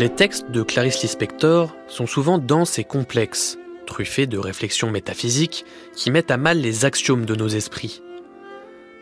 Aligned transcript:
Les 0.00 0.08
textes 0.08 0.50
de 0.50 0.62
Clarice 0.62 1.02
Lispector 1.02 1.76
sont 1.86 2.06
souvent 2.06 2.38
denses 2.38 2.78
et 2.78 2.84
complexes, 2.84 3.58
truffés 3.86 4.26
de 4.26 4.38
réflexions 4.38 4.90
métaphysiques 4.90 5.66
qui 5.94 6.10
mettent 6.10 6.30
à 6.30 6.38
mal 6.38 6.58
les 6.58 6.86
axiomes 6.86 7.26
de 7.26 7.34
nos 7.34 7.48
esprits. 7.48 8.00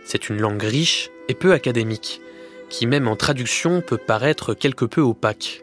C'est 0.05 0.29
une 0.29 0.41
langue 0.41 0.61
riche 0.61 1.11
et 1.29 1.35
peu 1.35 1.53
académique, 1.53 2.21
qui 2.69 2.89
même 2.89 3.07
en 3.07 3.15
traduction 3.15 3.81
peut 3.81 3.97
paraître 3.97 4.55
quelque 4.55 4.87
peu 4.87 5.01
opaque. 5.01 5.63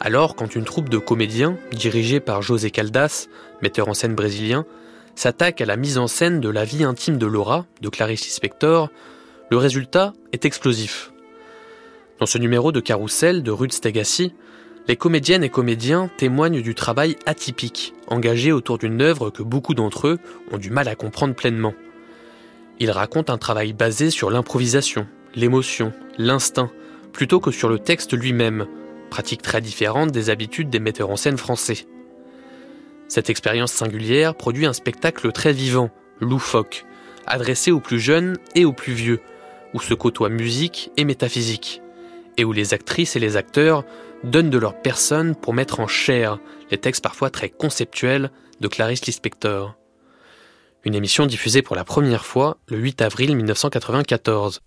Alors, 0.00 0.34
quand 0.34 0.56
une 0.56 0.64
troupe 0.64 0.88
de 0.88 0.96
comédiens, 0.96 1.58
dirigée 1.72 2.20
par 2.20 2.40
José 2.40 2.70
Caldas, 2.70 3.28
metteur 3.60 3.88
en 3.88 3.92
scène 3.92 4.14
brésilien, 4.14 4.64
s'attaque 5.14 5.60
à 5.60 5.66
la 5.66 5.76
mise 5.76 5.98
en 5.98 6.06
scène 6.06 6.40
de 6.40 6.48
la 6.48 6.64
vie 6.64 6.84
intime 6.84 7.18
de 7.18 7.26
Laura, 7.26 7.66
de 7.82 7.90
Clarice 7.90 8.24
Lispector, 8.24 8.88
le 9.50 9.58
résultat 9.58 10.14
est 10.32 10.46
explosif. 10.46 11.11
Dans 12.22 12.26
ce 12.26 12.38
numéro 12.38 12.70
de 12.70 12.78
Carousel 12.78 13.42
de 13.42 13.50
Ruth 13.50 13.72
Stegassi, 13.72 14.32
les 14.86 14.94
comédiennes 14.94 15.42
et 15.42 15.48
comédiens 15.48 16.08
témoignent 16.18 16.62
du 16.62 16.72
travail 16.76 17.16
atypique, 17.26 17.94
engagé 18.06 18.52
autour 18.52 18.78
d'une 18.78 19.02
œuvre 19.02 19.30
que 19.30 19.42
beaucoup 19.42 19.74
d'entre 19.74 20.06
eux 20.06 20.18
ont 20.52 20.56
du 20.56 20.70
mal 20.70 20.86
à 20.86 20.94
comprendre 20.94 21.34
pleinement. 21.34 21.74
Ils 22.78 22.92
racontent 22.92 23.32
un 23.32 23.38
travail 23.38 23.72
basé 23.72 24.10
sur 24.10 24.30
l'improvisation, 24.30 25.08
l'émotion, 25.34 25.92
l'instinct, 26.16 26.70
plutôt 27.12 27.40
que 27.40 27.50
sur 27.50 27.68
le 27.68 27.80
texte 27.80 28.16
lui-même, 28.16 28.68
pratique 29.10 29.42
très 29.42 29.60
différente 29.60 30.12
des 30.12 30.30
habitudes 30.30 30.70
des 30.70 30.78
metteurs 30.78 31.10
en 31.10 31.16
scène 31.16 31.38
français. 31.38 31.88
Cette 33.08 33.30
expérience 33.30 33.72
singulière 33.72 34.36
produit 34.36 34.66
un 34.66 34.72
spectacle 34.72 35.32
très 35.32 35.52
vivant, 35.52 35.90
loufoque, 36.20 36.84
adressé 37.26 37.72
aux 37.72 37.80
plus 37.80 37.98
jeunes 37.98 38.36
et 38.54 38.64
aux 38.64 38.72
plus 38.72 38.92
vieux, 38.92 39.18
où 39.74 39.80
se 39.80 39.94
côtoient 39.94 40.28
musique 40.28 40.92
et 40.96 41.04
métaphysique 41.04 41.81
et 42.36 42.44
où 42.44 42.52
les 42.52 42.74
actrices 42.74 43.16
et 43.16 43.20
les 43.20 43.36
acteurs 43.36 43.84
donnent 44.24 44.50
de 44.50 44.58
leur 44.58 44.80
personne 44.80 45.34
pour 45.34 45.54
mettre 45.54 45.80
en 45.80 45.86
chair 45.86 46.38
les 46.70 46.78
textes 46.78 47.02
parfois 47.02 47.30
très 47.30 47.48
conceptuels 47.48 48.30
de 48.60 48.68
Clarice 48.68 49.06
Lispector. 49.06 49.74
Une 50.84 50.94
émission 50.94 51.26
diffusée 51.26 51.62
pour 51.62 51.76
la 51.76 51.84
première 51.84 52.24
fois 52.24 52.58
le 52.66 52.76
8 52.78 53.02
avril 53.02 53.36
1994. 53.36 54.60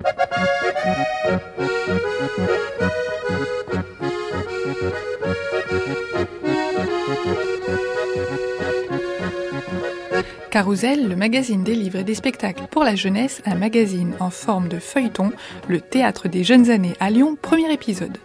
Carousel, 10.56 11.10
le 11.10 11.18
magazine 11.18 11.66
des 11.66 11.76
livres 11.76 12.00
et 12.00 12.06
des 12.06 12.16
spectacles 12.16 12.64
pour 12.72 12.86
la 12.86 12.96
jeunesse, 12.96 13.42
un 13.46 13.56
magazine 13.56 14.16
en 14.22 14.30
forme 14.30 14.70
de 14.70 14.80
feuilleton, 14.80 15.34
le 15.68 15.82
théâtre 15.82 16.30
des 16.30 16.46
jeunes 16.46 16.70
années 16.70 16.94
à 17.02 17.10
Lyon, 17.10 17.36
premier 17.42 17.74
épisode. 17.74 18.18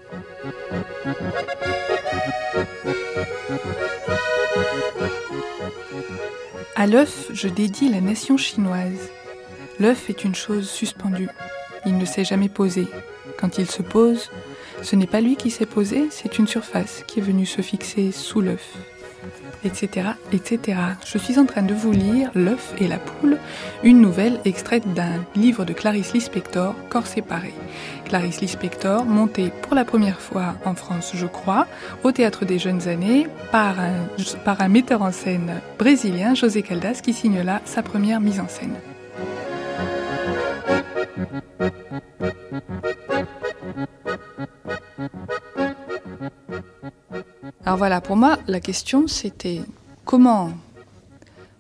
À 6.77 6.87
l'œuf, 6.87 7.31
je 7.33 7.49
dédie 7.49 7.89
la 7.89 8.01
nation 8.01 8.37
chinoise. 8.37 9.11
L'œuf 9.81 10.09
est 10.09 10.23
une 10.23 10.37
chose 10.37 10.71
suspendue. 10.71 11.31
Il 11.85 11.99
ne 11.99 12.05
s'est 12.05 12.25
jamais 12.25 12.49
posé. 12.49 12.87
Quand 13.41 13.59
il 13.59 13.69
se 13.69 13.83
pose, 13.83 14.31
ce 14.83 14.95
n'est 14.95 15.09
pas 15.09 15.21
lui 15.21 15.35
qui 15.35 15.51
s'est 15.51 15.67
posé, 15.67 16.07
c'est 16.11 16.39
une 16.39 16.47
surface 16.47 17.03
qui 17.09 17.19
est 17.19 17.25
venue 17.25 17.45
se 17.45 17.61
fixer 17.61 18.13
sous 18.13 18.41
l'œuf 18.41 18.77
etc., 19.65 20.09
etc. 20.33 20.79
Je 21.05 21.19
suis 21.19 21.39
en 21.39 21.47
train 21.47 21.63
de 21.63 21.75
vous 21.75 21.93
lire 21.93 22.31
L'œuf 22.35 22.75
et 22.79 22.89
la 22.89 22.99
poule, 22.99 23.39
une 23.83 24.01
nouvelle 24.01 24.41
extraite 24.45 24.95
d'un 24.95 25.25
livre 25.35 25.65
de 25.65 25.73
Clarice 25.73 26.13
Lispector, 26.13 26.75
Corps 26.89 27.07
séparé. 27.07 27.53
Clarice 28.05 28.41
Lispector, 28.41 29.05
montée 29.05 29.53
pour 29.63 29.75
la 29.75 29.85
première 29.85 30.21
fois 30.21 30.55
en 30.65 30.75
France, 30.75 31.13
je 31.15 31.27
crois, 31.27 31.67
au 32.05 32.13
Théâtre 32.13 32.45
des 32.45 32.59
Jeunes 32.59 32.89
Années, 32.89 33.27
par 33.51 33.79
un, 33.81 34.07
par 34.45 34.61
un 34.61 34.69
metteur 34.69 35.03
en 35.03 35.13
scène 35.13 35.61
brésilien, 35.79 36.35
José 36.35 36.63
Caldas, 36.63 37.01
qui 37.03 37.13
signe 37.13 37.41
sa 37.65 37.83
première 37.83 38.21
mise 38.21 38.41
en 38.41 38.49
scène. 38.49 38.75
Alors 47.71 47.79
voilà, 47.79 48.01
pour 48.01 48.17
moi, 48.17 48.37
la 48.49 48.59
question 48.59 49.07
c'était 49.07 49.61
comment 50.05 50.51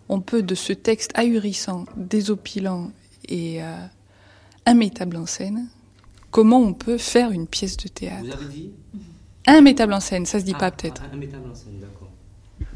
on 0.08 0.20
peut 0.20 0.42
de 0.42 0.56
ce 0.56 0.72
texte 0.72 1.12
ahurissant, 1.14 1.84
désopilant 1.96 2.90
et 3.28 3.62
euh, 3.62 3.76
immétable 4.66 5.16
en 5.18 5.26
scène, 5.26 5.68
comment 6.32 6.58
on 6.58 6.72
peut 6.72 6.98
faire 6.98 7.30
une 7.30 7.46
pièce 7.46 7.76
de 7.76 7.86
théâtre? 7.86 8.24
Vous 8.24 8.32
avez 8.32 8.46
dit? 8.46 8.72
Immétable 9.46 9.92
en 9.92 10.00
scène, 10.00 10.26
ça 10.26 10.40
se 10.40 10.44
dit 10.44 10.50
pas 10.50 10.66
Ah, 10.66 10.70
peut-être. 10.72 11.00
ah, 11.08 11.14
Immétable 11.14 11.48
en 11.48 11.54
scène, 11.54 11.78
d'accord. 11.80 12.08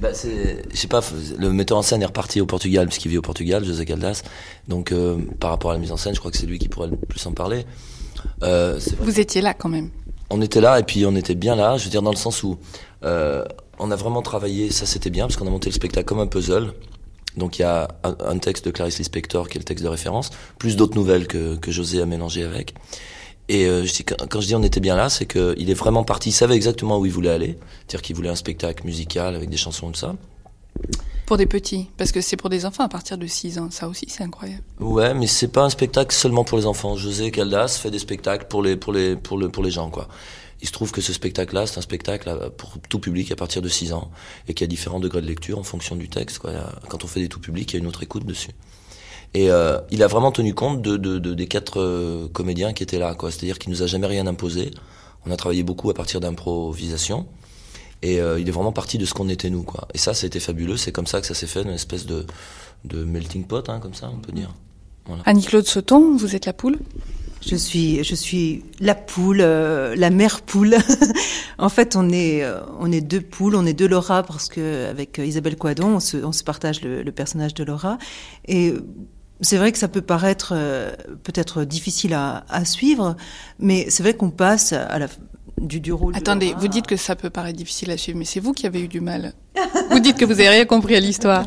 Bah, 0.00 0.10
je 0.12 0.76
sais 0.76 0.86
pas, 0.86 1.00
le 1.36 1.52
metteur 1.52 1.76
en 1.76 1.82
scène 1.82 2.02
est 2.02 2.06
reparti 2.06 2.40
au 2.40 2.46
Portugal, 2.46 2.86
puisqu'il 2.86 3.08
vit 3.08 3.18
au 3.18 3.22
Portugal, 3.22 3.64
José 3.64 3.84
Caldas. 3.84 4.22
Donc, 4.68 4.92
euh, 4.92 5.18
par 5.40 5.50
rapport 5.50 5.72
à 5.72 5.74
la 5.74 5.80
mise 5.80 5.90
en 5.90 5.96
scène, 5.96 6.14
je 6.14 6.20
crois 6.20 6.30
que 6.30 6.36
c'est 6.36 6.46
lui 6.46 6.60
qui 6.60 6.68
pourrait 6.68 6.86
le 6.86 6.96
plus 6.96 7.26
en 7.26 7.32
parler. 7.32 7.66
Euh. 8.44 8.78
Vous 9.00 9.18
étiez 9.18 9.40
là 9.40 9.54
quand 9.54 9.68
même. 9.68 9.90
On 10.30 10.40
était 10.40 10.60
là, 10.60 10.80
et 10.80 10.82
puis 10.82 11.04
on 11.06 11.14
était 11.16 11.34
bien 11.34 11.54
là, 11.54 11.76
je 11.76 11.84
veux 11.84 11.90
dire, 11.90 12.02
dans 12.02 12.10
le 12.10 12.16
sens 12.16 12.42
où 12.42 12.58
euh, 13.04 13.44
on 13.78 13.90
a 13.90 13.96
vraiment 13.96 14.22
travaillé, 14.22 14.70
ça 14.70 14.86
c'était 14.86 15.10
bien, 15.10 15.26
parce 15.26 15.36
qu'on 15.36 15.46
a 15.46 15.50
monté 15.50 15.68
le 15.68 15.74
spectacle 15.74 16.06
comme 16.06 16.20
un 16.20 16.26
puzzle. 16.26 16.72
Donc 17.36 17.58
il 17.58 17.62
y 17.62 17.64
a 17.64 17.88
un, 18.04 18.38
texte 18.38 18.64
de 18.64 18.70
Clarice 18.70 18.98
Lispector 18.98 19.48
qui 19.48 19.58
est 19.58 19.60
le 19.60 19.64
texte 19.64 19.82
de 19.84 19.88
référence, 19.88 20.30
plus 20.58 20.76
d'autres 20.76 20.94
nouvelles 20.94 21.26
que, 21.26 21.56
que 21.56 21.72
José 21.72 22.00
a 22.00 22.06
mélangé 22.06 22.44
avec. 22.44 22.74
Et 23.48 23.66
euh, 23.66 23.84
je 23.84 23.92
dis, 23.92 24.04
quand, 24.04 24.16
quand 24.28 24.40
je 24.40 24.46
dis 24.46 24.54
on 24.54 24.62
était 24.62 24.80
bien 24.80 24.94
là, 24.96 25.08
c'est 25.08 25.26
qu'il 25.26 25.68
est 25.68 25.74
vraiment 25.74 26.04
parti, 26.04 26.30
il 26.30 26.32
savait 26.32 26.54
exactement 26.54 26.98
où 26.98 27.06
il 27.06 27.12
voulait 27.12 27.30
aller, 27.30 27.58
c'est-à-dire 27.80 28.02
qu'il 28.02 28.16
voulait 28.16 28.28
un 28.30 28.36
spectacle 28.36 28.84
musical 28.86 29.34
avec 29.34 29.50
des 29.50 29.56
chansons 29.56 29.90
et 29.90 29.92
tout 29.92 30.00
ça. 30.00 30.14
Pour 31.26 31.38
des 31.38 31.46
petits, 31.46 31.88
parce 31.96 32.12
que 32.12 32.20
c'est 32.20 32.36
pour 32.36 32.50
des 32.50 32.66
enfants 32.66 32.84
à 32.84 32.88
partir 32.88 33.16
de 33.16 33.26
6 33.26 33.58
ans, 33.58 33.70
ça 33.70 33.88
aussi 33.88 34.04
c'est 34.08 34.22
incroyable. 34.22 34.62
Ouais, 34.78 35.14
mais 35.14 35.26
c'est 35.26 35.48
pas 35.48 35.62
un 35.64 35.70
spectacle 35.70 36.14
seulement 36.14 36.44
pour 36.44 36.58
les 36.58 36.66
enfants. 36.66 36.96
José 36.96 37.30
Caldas 37.30 37.78
fait 37.80 37.90
des 37.90 37.98
spectacles 37.98 38.46
pour 38.46 38.62
les 38.62 38.76
pour 38.76 38.92
les 38.92 39.16
pour 39.16 39.38
le 39.38 39.48
pour 39.48 39.62
les 39.62 39.70
gens 39.70 39.88
quoi. 39.88 40.08
Il 40.60 40.66
se 40.68 40.72
trouve 40.72 40.92
que 40.92 41.00
ce 41.00 41.12
spectacle-là, 41.12 41.66
c'est 41.66 41.78
un 41.78 41.82
spectacle 41.82 42.50
pour 42.56 42.74
tout 42.88 42.98
public 42.98 43.30
à 43.32 43.36
partir 43.36 43.60
de 43.62 43.68
6 43.68 43.92
ans 43.92 44.10
et 44.48 44.54
qu'il 44.54 44.64
y 44.64 44.68
a 44.68 44.68
différents 44.68 45.00
degrés 45.00 45.20
de 45.22 45.26
lecture 45.26 45.58
en 45.58 45.62
fonction 45.62 45.96
du 45.96 46.08
texte 46.08 46.38
quoi. 46.38 46.52
Quand 46.88 47.04
on 47.04 47.06
fait 47.06 47.20
des 47.20 47.28
tout 47.28 47.40
publics, 47.40 47.72
il 47.72 47.76
y 47.76 47.78
a 47.78 47.80
une 47.82 47.86
autre 47.88 48.02
écoute 48.02 48.24
dessus. 48.26 48.50
Et 49.34 49.50
euh, 49.50 49.78
il 49.90 50.02
a 50.02 50.06
vraiment 50.06 50.30
tenu 50.30 50.54
compte 50.54 50.80
de, 50.80 50.96
de, 50.96 51.18
de- 51.18 51.34
des 51.34 51.48
quatre 51.48 51.80
euh, 51.80 52.28
comédiens 52.32 52.72
qui 52.72 52.82
étaient 52.82 52.98
là. 52.98 53.16
C'est-à-dire 53.20 53.58
qu'il 53.58 53.70
nous 53.72 53.82
a 53.82 53.86
jamais 53.86 54.06
rien 54.06 54.26
imposé. 54.26 54.70
On 55.26 55.30
a 55.32 55.36
travaillé 55.36 55.62
beaucoup 55.64 55.90
à 55.90 55.94
partir 55.94 56.20
d'improvisation. 56.20 57.26
Et 58.02 58.20
euh, 58.20 58.38
il 58.38 58.48
est 58.48 58.52
vraiment 58.52 58.72
parti 58.72 58.98
de 58.98 59.04
ce 59.04 59.14
qu'on 59.14 59.28
était 59.28 59.50
nous, 59.50 59.62
quoi. 59.62 59.88
Et 59.94 59.98
ça, 59.98 60.14
ça 60.14 60.24
a 60.24 60.26
été 60.26 60.40
fabuleux. 60.40 60.76
C'est 60.76 60.92
comme 60.92 61.06
ça 61.06 61.20
que 61.20 61.26
ça 61.26 61.34
s'est 61.34 61.46
fait, 61.46 61.62
une 61.62 61.70
espèce 61.70 62.06
de, 62.06 62.26
de 62.84 63.04
melting 63.04 63.44
pot, 63.44 63.68
hein, 63.68 63.80
comme 63.80 63.94
ça, 63.94 64.10
on 64.12 64.18
peut 64.18 64.32
dire. 64.32 64.54
Annie-Claude 65.24 65.66
Sauton, 65.66 66.16
vous 66.16 66.34
êtes 66.34 66.46
la 66.46 66.52
poule? 66.52 66.78
Je 67.46 67.56
suis, 67.56 68.02
je 68.02 68.14
suis 68.14 68.64
la 68.80 68.94
poule, 68.94 69.40
euh, 69.42 69.94
la 69.96 70.08
mère 70.08 70.40
poule. 70.40 70.76
en 71.58 71.68
fait, 71.68 71.94
on 71.94 72.08
est, 72.08 72.42
euh, 72.42 72.60
on 72.80 72.90
est 72.90 73.02
deux 73.02 73.20
poules, 73.20 73.54
on 73.54 73.66
est 73.66 73.74
deux 73.74 73.86
Laura 73.86 74.22
parce 74.22 74.48
que 74.48 74.88
avec 74.88 75.18
Isabelle 75.18 75.56
Coadon, 75.56 75.96
on 75.96 76.00
se, 76.00 76.16
on 76.16 76.32
se 76.32 76.42
partage 76.42 76.80
le, 76.80 77.02
le 77.02 77.12
personnage 77.12 77.52
de 77.52 77.62
Laura. 77.64 77.98
Et 78.48 78.72
c'est 79.42 79.58
vrai 79.58 79.72
que 79.72 79.78
ça 79.78 79.88
peut 79.88 80.00
paraître 80.00 80.52
euh, 80.56 80.92
peut-être 81.22 81.64
difficile 81.64 82.14
à, 82.14 82.46
à 82.48 82.64
suivre, 82.64 83.14
mais 83.58 83.90
c'est 83.90 84.02
vrai 84.02 84.14
qu'on 84.14 84.30
passe 84.30 84.72
à 84.72 84.98
la, 84.98 85.08
du, 85.60 85.80
du 85.80 85.92
rôle. 85.92 86.16
Attendez, 86.16 86.54
vous 86.58 86.68
dites 86.68 86.86
que 86.86 86.96
ça 86.96 87.16
peut 87.16 87.30
paraître 87.30 87.56
difficile 87.56 87.90
à 87.90 87.96
suivre, 87.96 88.18
mais 88.18 88.24
c'est 88.24 88.40
vous 88.40 88.52
qui 88.52 88.66
avez 88.66 88.80
eu 88.80 88.88
du 88.88 89.00
mal. 89.00 89.32
vous 89.90 90.00
dites 90.00 90.16
que 90.16 90.24
vous 90.24 90.32
n'avez 90.34 90.48
rien 90.48 90.64
compris 90.64 90.96
à 90.96 91.00
l'histoire. 91.00 91.46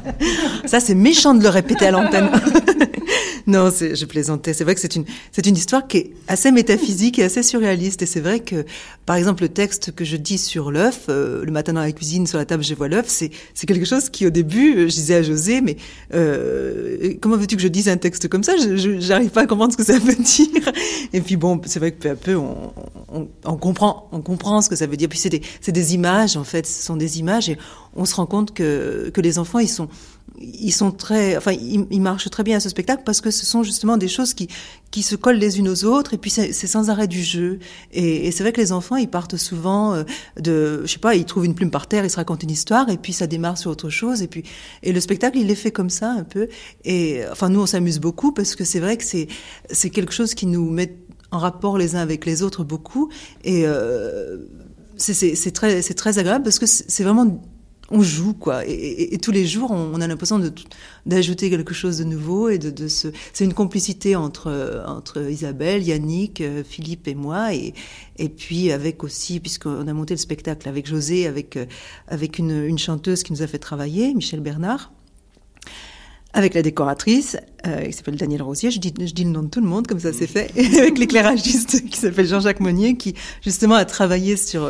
Ça, 0.65 0.79
c'est 0.79 0.95
méchant 0.95 1.33
de 1.33 1.43
le 1.43 1.49
répéter 1.49 1.87
à 1.87 1.91
l'antenne. 1.91 2.29
non, 3.47 3.69
je 3.69 4.05
plaisantais. 4.05 4.53
C'est 4.53 4.65
vrai 4.65 4.75
que 4.75 4.81
c'est 4.81 4.97
une, 4.97 5.05
c'est 5.31 5.47
une 5.47 5.55
histoire 5.55 5.87
qui 5.87 5.97
est 5.97 6.11
assez 6.27 6.51
métaphysique 6.51 7.17
et 7.17 7.23
assez 7.23 7.43
surréaliste. 7.43 8.01
Et 8.01 8.05
c'est 8.05 8.19
vrai 8.19 8.41
que, 8.41 8.65
par 9.05 9.15
exemple, 9.15 9.43
le 9.43 9.49
texte 9.49 9.95
que 9.95 10.03
je 10.03 10.17
dis 10.17 10.37
sur 10.37 10.69
l'œuf, 10.69 11.05
euh, 11.07 11.45
le 11.45 11.51
matin 11.53 11.71
dans 11.71 11.79
la 11.79 11.93
cuisine, 11.93 12.27
sur 12.27 12.37
la 12.37 12.43
table, 12.43 12.61
je 12.61 12.73
vois 12.75 12.89
l'œuf, 12.89 13.05
c'est, 13.07 13.31
quelque 13.65 13.85
chose 13.85 14.09
qui, 14.09 14.27
au 14.27 14.31
début, 14.31 14.75
euh, 14.75 14.89
je 14.89 14.95
disais 14.95 15.15
à 15.15 15.23
José, 15.23 15.61
mais 15.61 15.77
euh, 16.13 17.13
comment 17.21 17.37
veux-tu 17.37 17.55
que 17.55 17.61
je 17.61 17.69
dise 17.69 17.87
un 17.87 17.95
texte 17.95 18.27
comme 18.27 18.43
ça? 18.43 18.57
Je 18.57 19.07
n'arrive 19.07 19.29
pas 19.29 19.43
à 19.43 19.47
comprendre 19.47 19.71
ce 19.71 19.77
que 19.77 19.85
ça 19.85 19.97
veut 19.97 20.15
dire. 20.15 20.73
Et 21.13 21.21
puis 21.21 21.37
bon, 21.37 21.61
c'est 21.65 21.79
vrai 21.79 21.93
que 21.93 21.99
peu 21.99 22.09
à 22.09 22.15
peu, 22.15 22.35
on, 22.35 22.73
on, 23.45 23.55
comprend, 23.55 24.09
on 24.11 24.19
comprend 24.19 24.61
ce 24.61 24.67
que 24.67 24.75
ça 24.75 24.87
veut 24.87 24.97
dire. 24.97 25.07
Puis 25.07 25.19
c'est 25.19 25.29
des, 25.29 25.41
des 25.65 25.95
images, 25.95 26.35
en 26.35 26.43
fait, 26.43 26.67
ce 26.67 26.83
sont 26.83 26.97
des 26.97 27.19
images, 27.19 27.47
et 27.47 27.57
on 27.95 28.03
se 28.03 28.13
rend 28.15 28.25
compte 28.25 28.53
que, 28.53 29.09
que 29.13 29.21
les 29.21 29.39
enfants, 29.39 29.59
ils 29.59 29.69
sont 29.69 29.87
ils 30.39 30.71
sont 30.71 30.91
très, 30.91 31.35
enfin, 31.35 31.51
ils, 31.51 32.01
marchent 32.01 32.29
très 32.29 32.43
bien 32.43 32.57
à 32.57 32.59
ce 32.59 32.69
spectacle 32.69 33.03
parce 33.05 33.21
que 33.21 33.31
ce 33.31 33.45
sont 33.45 33.63
justement 33.63 33.97
des 33.97 34.07
choses 34.07 34.33
qui 34.33 34.47
qui 34.91 35.03
se 35.03 35.15
collent 35.15 35.37
les 35.37 35.59
unes 35.59 35.67
aux 35.67 35.83
autres 35.83 36.13
et 36.13 36.17
puis 36.17 36.29
c'est 36.29 36.53
sans 36.53 36.89
arrêt 36.89 37.07
du 37.07 37.21
jeu. 37.21 37.59
Et, 37.91 38.31
c'est 38.31 38.43
vrai 38.43 38.53
que 38.53 38.61
les 38.61 38.71
enfants, 38.71 38.95
ils 38.95 39.09
partent 39.09 39.35
souvent 39.35 39.93
euh, 39.93 40.03
de, 40.39 40.81
je 40.85 40.91
sais 40.91 40.99
pas, 40.99 41.15
ils 41.15 41.25
trouvent 41.25 41.45
une 41.45 41.55
plume 41.55 41.71
par 41.71 41.87
terre, 41.87 42.05
ils 42.05 42.09
se 42.09 42.15
racontent 42.15 42.43
une 42.43 42.51
histoire 42.51 42.89
et 42.89 42.97
puis 42.97 43.13
ça 43.13 43.27
démarre 43.27 43.57
sur 43.57 43.71
autre 43.71 43.89
chose 43.89 44.21
et 44.21 44.27
puis 44.27 44.43
et 44.83 44.93
le 44.93 44.99
spectacle, 44.99 45.37
il 45.37 45.51
est 45.51 45.55
fait 45.55 45.71
comme 45.71 45.89
ça 45.89 46.11
un 46.11 46.23
peu. 46.23 46.47
Et 46.85 47.21
enfin, 47.31 47.49
nous, 47.49 47.61
on 47.61 47.65
s'amuse 47.65 47.99
beaucoup 47.99 48.31
parce 48.31 48.55
que 48.55 48.63
c'est 48.63 48.79
vrai 48.79 48.97
que 48.97 49.03
c'est 49.03 49.27
c'est 49.69 49.89
quelque 49.89 50.13
chose 50.13 50.33
qui 50.33 50.45
nous 50.45 50.69
met 50.69 50.97
en 51.31 51.39
rapport 51.39 51.77
les 51.77 51.95
uns 51.95 51.99
avec 51.99 52.25
les 52.25 52.41
autres 52.41 52.63
beaucoup 52.63 53.09
et 53.43 53.63
euh, 53.65 54.37
c'est 54.95 55.51
très 55.51 55.81
c'est 55.81 55.93
très 55.93 56.19
agréable 56.19 56.43
parce 56.43 56.59
que 56.59 56.65
c'est 56.65 57.03
vraiment 57.03 57.41
on 57.89 58.01
joue 58.01 58.33
quoi. 58.33 58.63
Et, 58.65 59.17
tous 59.21 59.31
les 59.31 59.45
jours 59.45 59.71
on, 59.71 59.99
a 60.01 60.07
l'impression 60.07 60.41
d'ajouter 61.05 61.49
quelque 61.49 61.73
chose 61.73 61.97
de 61.97 62.03
nouveau 62.03 62.49
et 62.49 62.57
de, 62.57 62.69
de 62.69 62.87
se 62.87 63.07
c'est 63.33 63.45
une 63.45 63.53
complicité 63.53 64.15
entre 64.15 64.83
entre 64.85 65.29
Isabelle 65.29 65.83
Yannick 65.83 66.41
euh, 66.41 66.63
Philippe 66.63 67.07
et 67.07 67.15
moi. 67.15 67.53
Et 67.53 67.73
et 68.17 68.29
puis 68.29 68.71
avec 68.71 69.03
aussi 69.03 69.39
puisqu'on 69.39 69.87
a 69.87 69.93
monté 69.93 70.13
le 70.13 70.19
spectacle 70.19 70.67
avec 70.67 70.87
José 70.87 71.27
avec 71.27 71.55
euh, 71.57 71.65
avec 72.07 72.39
une, 72.39 72.65
une 72.65 72.77
chanteuse 72.77 73.23
qui 73.23 73.31
nous 73.33 73.41
a 73.41 73.47
fait 73.47 73.59
travailler 73.59 74.13
Michel 74.13 74.41
Bernard. 74.41 74.91
Avec 76.33 76.53
la 76.53 76.61
décoratrice, 76.61 77.37
euh, 77.65 77.85
qui 77.85 77.93
s'appelle 77.93 78.17
Daniel 78.17 78.43
Rosier, 78.43 78.69
je 78.69 78.79
dis, 78.79 78.93
je 78.99 79.13
dis 79.13 79.23
le 79.23 79.31
nom 79.31 79.43
de 79.43 79.47
tout 79.47 79.61
le 79.61 79.65
monde, 79.65 79.87
comme 79.87 79.99
ça 79.99 80.11
c'est 80.13 80.27
fait, 80.27 80.51
et 80.55 80.77
avec 80.77 80.99
l'éclairagiste 80.99 81.89
qui 81.89 81.97
s'appelle 81.97 82.27
Jean-Jacques 82.27 82.59
Monnier, 82.59 82.95
qui 82.95 83.15
justement 83.41 83.75
a 83.75 83.85
travaillé 83.85 84.35
sur, 84.35 84.69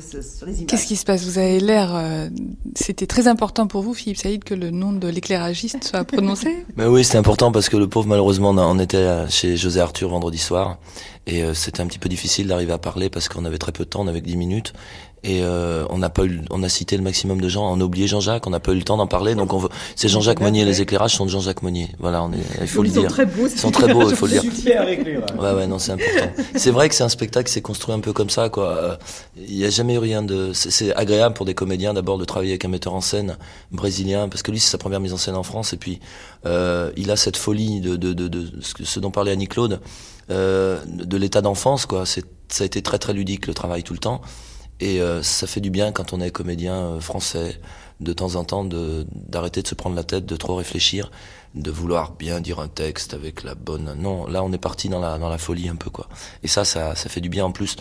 sur, 0.00 0.22
sur 0.22 0.46
les 0.46 0.56
images. 0.56 0.66
Qu'est-ce 0.66 0.86
qui 0.86 0.96
se 0.96 1.04
passe? 1.04 1.24
Vous 1.24 1.38
avez 1.38 1.60
l'air... 1.60 1.94
Euh, 1.94 2.28
c'était 2.76 3.06
très 3.06 3.28
important 3.28 3.66
pour 3.66 3.82
vous, 3.82 3.94
Philippe 3.94 4.18
Saïd, 4.18 4.44
que 4.44 4.54
le 4.54 4.70
nom 4.70 4.92
de 4.92 5.08
l'éclairagiste 5.08 5.84
soit 5.84 6.04
prononcé? 6.04 6.64
Mais 6.76 6.86
Oui, 6.86 7.04
c'était 7.04 7.18
important 7.18 7.52
parce 7.52 7.68
que 7.68 7.76
le 7.76 7.88
pauvre, 7.88 8.08
malheureusement, 8.08 8.50
on 8.50 8.78
était 8.78 9.28
chez 9.28 9.56
José 9.56 9.80
Arthur 9.80 10.08
vendredi 10.08 10.38
soir, 10.38 10.78
et 11.26 11.42
c'était 11.54 11.80
un 11.80 11.86
petit 11.86 11.98
peu 11.98 12.08
difficile 12.08 12.48
d'arriver 12.48 12.72
à 12.72 12.78
parler 12.78 13.08
parce 13.08 13.28
qu'on 13.28 13.44
avait 13.44 13.58
très 13.58 13.72
peu 13.72 13.84
de 13.84 13.88
temps, 13.88 14.02
on 14.02 14.06
avait 14.06 14.20
que 14.20 14.26
10 14.26 14.36
minutes, 14.36 14.72
et 15.24 15.42
euh, 15.42 15.86
on 15.88 15.96
n'a 15.96 16.10
pas 16.10 16.24
eu, 16.24 16.42
on 16.50 16.62
a 16.62 16.68
cité 16.68 16.98
le 16.98 17.02
maximum 17.02 17.40
de 17.40 17.48
gens, 17.48 17.66
on 17.72 17.80
a 17.80 17.84
oublié 17.84 18.06
Jean-Jacques, 18.06 18.46
on 18.46 18.50
n'a 18.50 18.60
pas 18.60 18.72
eu 18.72 18.76
le 18.76 18.82
temps 18.82 18.98
d'en 18.98 19.06
parler, 19.06 19.34
donc 19.34 19.54
on 19.54 19.58
veut, 19.58 19.70
c'est 19.96 20.08
Jean-Jacques 20.08 20.40
Monnier, 20.40 20.66
les 20.66 20.82
éclairages 20.82 21.14
sont 21.16 21.24
de 21.24 21.30
Jean-Jacques 21.30 21.62
Monnier. 21.62 21.88
Voilà, 21.98 22.22
on 22.22 22.32
est, 22.32 22.38
il 22.60 22.68
faut 22.68 22.82
le 22.82 22.90
dire. 22.90 23.00
Ils 23.00 23.08
sont 23.08 23.08
très 23.08 23.26
beaux. 23.26 23.48
Ils 23.48 23.58
sont 23.58 23.70
très 23.70 23.92
beaux, 23.92 24.10
il 24.10 24.16
faut 24.16 24.26
le 24.26 24.38
dire. 24.38 24.42
Ouais, 25.38 25.52
ouais, 25.52 25.66
non, 25.66 25.78
c'est 25.78 25.92
important. 25.92 26.30
C'est 26.54 26.70
vrai 26.70 26.90
que 26.90 26.94
c'est 26.94 27.04
un 27.04 27.08
spectacle 27.08 27.46
qui 27.46 27.54
s'est 27.54 27.62
construit 27.62 27.94
un 27.94 28.00
peu 28.00 28.12
comme 28.12 28.28
ça, 28.28 28.50
quoi. 28.50 28.98
Il 29.36 29.56
n'y 29.56 29.64
a 29.64 29.70
jamais 29.70 29.94
eu 29.94 29.98
rien 29.98 30.22
de, 30.22 30.52
c'est 30.52 30.94
agréable 30.94 31.34
pour 31.34 31.46
des 31.46 31.54
comédiens 31.54 31.94
d'abord 31.94 32.18
de 32.18 32.24
travailler 32.26 32.52
avec 32.52 32.66
un 32.66 32.68
metteur 32.68 32.94
en 32.94 33.00
scène 33.00 33.38
brésilien, 33.72 34.28
parce 34.28 34.42
que 34.42 34.50
lui 34.50 34.60
c'est 34.60 34.70
sa 34.70 34.78
première 34.78 35.00
mise 35.00 35.14
en 35.14 35.18
scène 35.18 35.36
en 35.36 35.42
France, 35.42 35.72
et 35.72 35.78
puis 35.78 36.00
euh, 36.44 36.90
il 36.96 37.10
a 37.10 37.16
cette 37.16 37.38
folie 37.38 37.80
de, 37.80 37.96
de, 37.96 38.12
de, 38.12 38.28
de 38.28 38.50
ce 38.60 39.00
dont 39.00 39.10
parlait 39.10 39.32
Annie 39.32 39.48
Claude, 39.48 39.80
euh, 40.30 40.80
de 40.86 41.16
l'état 41.16 41.40
d'enfance, 41.40 41.86
quoi. 41.86 42.04
C'est, 42.04 42.24
ça 42.48 42.64
a 42.64 42.66
été 42.66 42.82
très 42.82 42.98
très 42.98 43.12
ludique 43.12 43.46
le 43.46 43.54
travail 43.54 43.82
tout 43.82 43.94
le 43.94 43.98
temps. 43.98 44.20
Et 44.80 45.00
euh, 45.00 45.22
ça 45.22 45.46
fait 45.46 45.60
du 45.60 45.70
bien 45.70 45.92
quand 45.92 46.12
on 46.12 46.20
est 46.20 46.30
comédien 46.30 46.74
euh, 46.74 47.00
français, 47.00 47.60
de 48.00 48.12
temps 48.12 48.34
en 48.34 48.44
temps, 48.44 48.64
d'arrêter 48.64 49.62
de, 49.62 49.68
se 49.68 49.74
prendre 49.74 49.94
la 49.94 50.02
tête, 50.02 50.26
de 50.26 50.36
trop 50.36 50.56
réfléchir, 50.56 51.10
de 51.54 51.70
vouloir 51.70 52.12
bien 52.12 52.40
dire 52.40 52.58
un 52.58 52.68
texte 52.68 53.14
avec 53.14 53.44
la 53.44 53.54
bonne. 53.54 53.94
Non, 53.96 54.26
là 54.26 54.42
on 54.42 54.52
est 54.52 54.58
parti 54.58 54.88
dans 54.88 54.98
la 54.98 55.18
dans 55.18 55.28
la 55.28 55.38
folie 55.38 55.68
un 55.68 55.76
peu 55.76 55.90
quoi. 55.90 56.08
Et 56.42 56.48
ça, 56.48 56.64
ça, 56.64 56.94
ça 56.96 57.08
fait 57.08 57.20
du 57.20 57.28
bien 57.28 57.44
en 57.44 57.52
plus. 57.52 57.76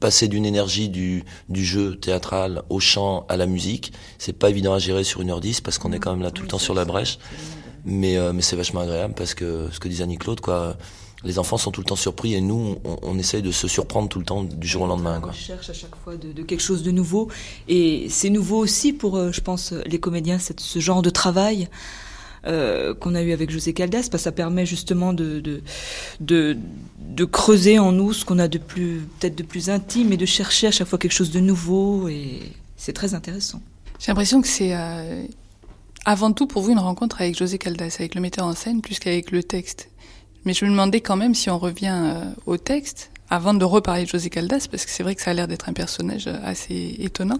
Passer 0.00 0.28
d'une 0.28 0.46
énergie 0.46 0.88
du, 0.88 1.24
du 1.48 1.64
jeu 1.64 1.96
théâtral 1.96 2.62
au 2.70 2.80
chant 2.80 3.26
à 3.28 3.36
la 3.36 3.46
musique, 3.46 3.92
c'est 4.18 4.32
pas 4.32 4.48
évident 4.50 4.74
à 4.74 4.78
gérer 4.78 5.04
sur 5.04 5.20
une 5.20 5.30
heure 5.30 5.40
dix 5.40 5.60
parce 5.60 5.78
qu'on 5.78 5.92
est 5.92 5.98
quand 5.98 6.12
même 6.12 6.22
là 6.22 6.30
tout 6.30 6.42
le 6.42 6.48
temps 6.48 6.58
sur 6.58 6.74
la 6.74 6.84
brèche. 6.84 7.18
Mais, 7.84 8.16
euh, 8.16 8.32
mais 8.32 8.42
c'est 8.42 8.56
vachement 8.56 8.80
agréable 8.80 9.14
parce 9.14 9.34
que 9.34 9.68
ce 9.72 9.80
que 9.80 9.88
disait 9.88 10.04
Annie-Claude, 10.04 10.40
quoi, 10.40 10.76
les 11.24 11.38
enfants 11.38 11.56
sont 11.56 11.70
tout 11.70 11.80
le 11.80 11.86
temps 11.86 11.96
surpris 11.96 12.34
et 12.34 12.40
nous, 12.40 12.76
on, 12.84 12.96
on, 13.02 13.18
essaye 13.18 13.42
de 13.42 13.52
se 13.52 13.68
surprendre 13.68 14.08
tout 14.08 14.18
le 14.18 14.24
temps 14.24 14.42
du 14.42 14.66
jour 14.66 14.82
au 14.82 14.86
lendemain. 14.86 15.20
Quoi. 15.20 15.30
On 15.30 15.34
cherche 15.34 15.70
à 15.70 15.72
chaque 15.72 15.94
fois 15.96 16.16
de, 16.16 16.32
de 16.32 16.42
quelque 16.42 16.62
chose 16.62 16.82
de 16.82 16.90
nouveau. 16.90 17.28
Et 17.68 18.06
c'est 18.08 18.30
nouveau 18.30 18.58
aussi 18.58 18.92
pour, 18.92 19.16
euh, 19.16 19.30
je 19.32 19.40
pense, 19.40 19.72
les 19.86 20.00
comédiens, 20.00 20.38
ce 20.38 20.78
genre 20.78 21.02
de 21.02 21.10
travail. 21.10 21.68
Euh, 22.44 22.92
qu'on 22.92 23.14
a 23.14 23.22
eu 23.22 23.30
avec 23.30 23.50
José 23.50 23.72
Caldas, 23.72 23.98
parce 23.98 24.08
que 24.08 24.18
ça 24.18 24.32
permet 24.32 24.66
justement 24.66 25.12
de, 25.12 25.38
de, 25.38 25.62
de, 26.18 26.56
de 26.98 27.24
creuser 27.24 27.78
en 27.78 27.92
nous 27.92 28.12
ce 28.12 28.24
qu'on 28.24 28.40
a 28.40 28.48
de 28.48 28.58
plus, 28.58 29.06
peut-être 29.20 29.36
de 29.36 29.44
plus 29.44 29.70
intime 29.70 30.12
et 30.12 30.16
de 30.16 30.26
chercher 30.26 30.66
à 30.66 30.72
chaque 30.72 30.88
fois 30.88 30.98
quelque 30.98 31.12
chose 31.12 31.30
de 31.30 31.38
nouveau 31.38 32.08
et 32.08 32.40
c'est 32.76 32.94
très 32.94 33.14
intéressant. 33.14 33.62
J'ai 34.00 34.08
l'impression 34.08 34.42
que 34.42 34.48
c'est 34.48 34.74
euh, 34.74 35.22
avant 36.04 36.32
tout 36.32 36.48
pour 36.48 36.62
vous 36.62 36.72
une 36.72 36.80
rencontre 36.80 37.20
avec 37.20 37.38
José 37.38 37.58
Caldas, 37.58 37.94
avec 38.00 38.16
le 38.16 38.20
metteur 38.20 38.44
en 38.44 38.56
scène, 38.56 38.80
plus 38.82 38.98
qu'avec 38.98 39.30
le 39.30 39.44
texte. 39.44 39.88
Mais 40.44 40.54
je 40.54 40.64
me 40.64 40.70
demandais 40.70 41.00
quand 41.00 41.16
même 41.16 41.34
si 41.34 41.50
on 41.50 41.58
revient 41.58 42.00
euh, 42.02 42.24
au 42.46 42.56
texte, 42.56 43.10
avant 43.30 43.54
de 43.54 43.64
reparler 43.64 44.04
de 44.04 44.08
José 44.08 44.30
Caldas, 44.30 44.66
parce 44.70 44.84
que 44.84 44.90
c'est 44.90 45.02
vrai 45.02 45.14
que 45.14 45.22
ça 45.22 45.30
a 45.30 45.34
l'air 45.34 45.48
d'être 45.48 45.68
un 45.68 45.72
personnage 45.72 46.26
euh, 46.26 46.36
assez 46.42 46.96
étonnant. 46.98 47.38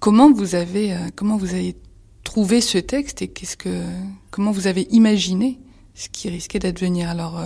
Comment 0.00 0.32
vous 0.32 0.54
avez, 0.54 0.92
euh, 0.92 0.96
comment 1.14 1.36
vous 1.36 1.54
avez 1.54 1.76
trouvé 2.22 2.60
ce 2.60 2.78
texte 2.78 3.22
et 3.22 3.28
qu'est-ce 3.28 3.56
que, 3.56 3.82
comment 4.30 4.50
vous 4.50 4.66
avez 4.66 4.86
imaginé 4.90 5.58
ce 5.94 6.08
qui 6.08 6.30
risquait 6.30 6.58
d'advenir? 6.58 7.10
Alors, 7.10 7.40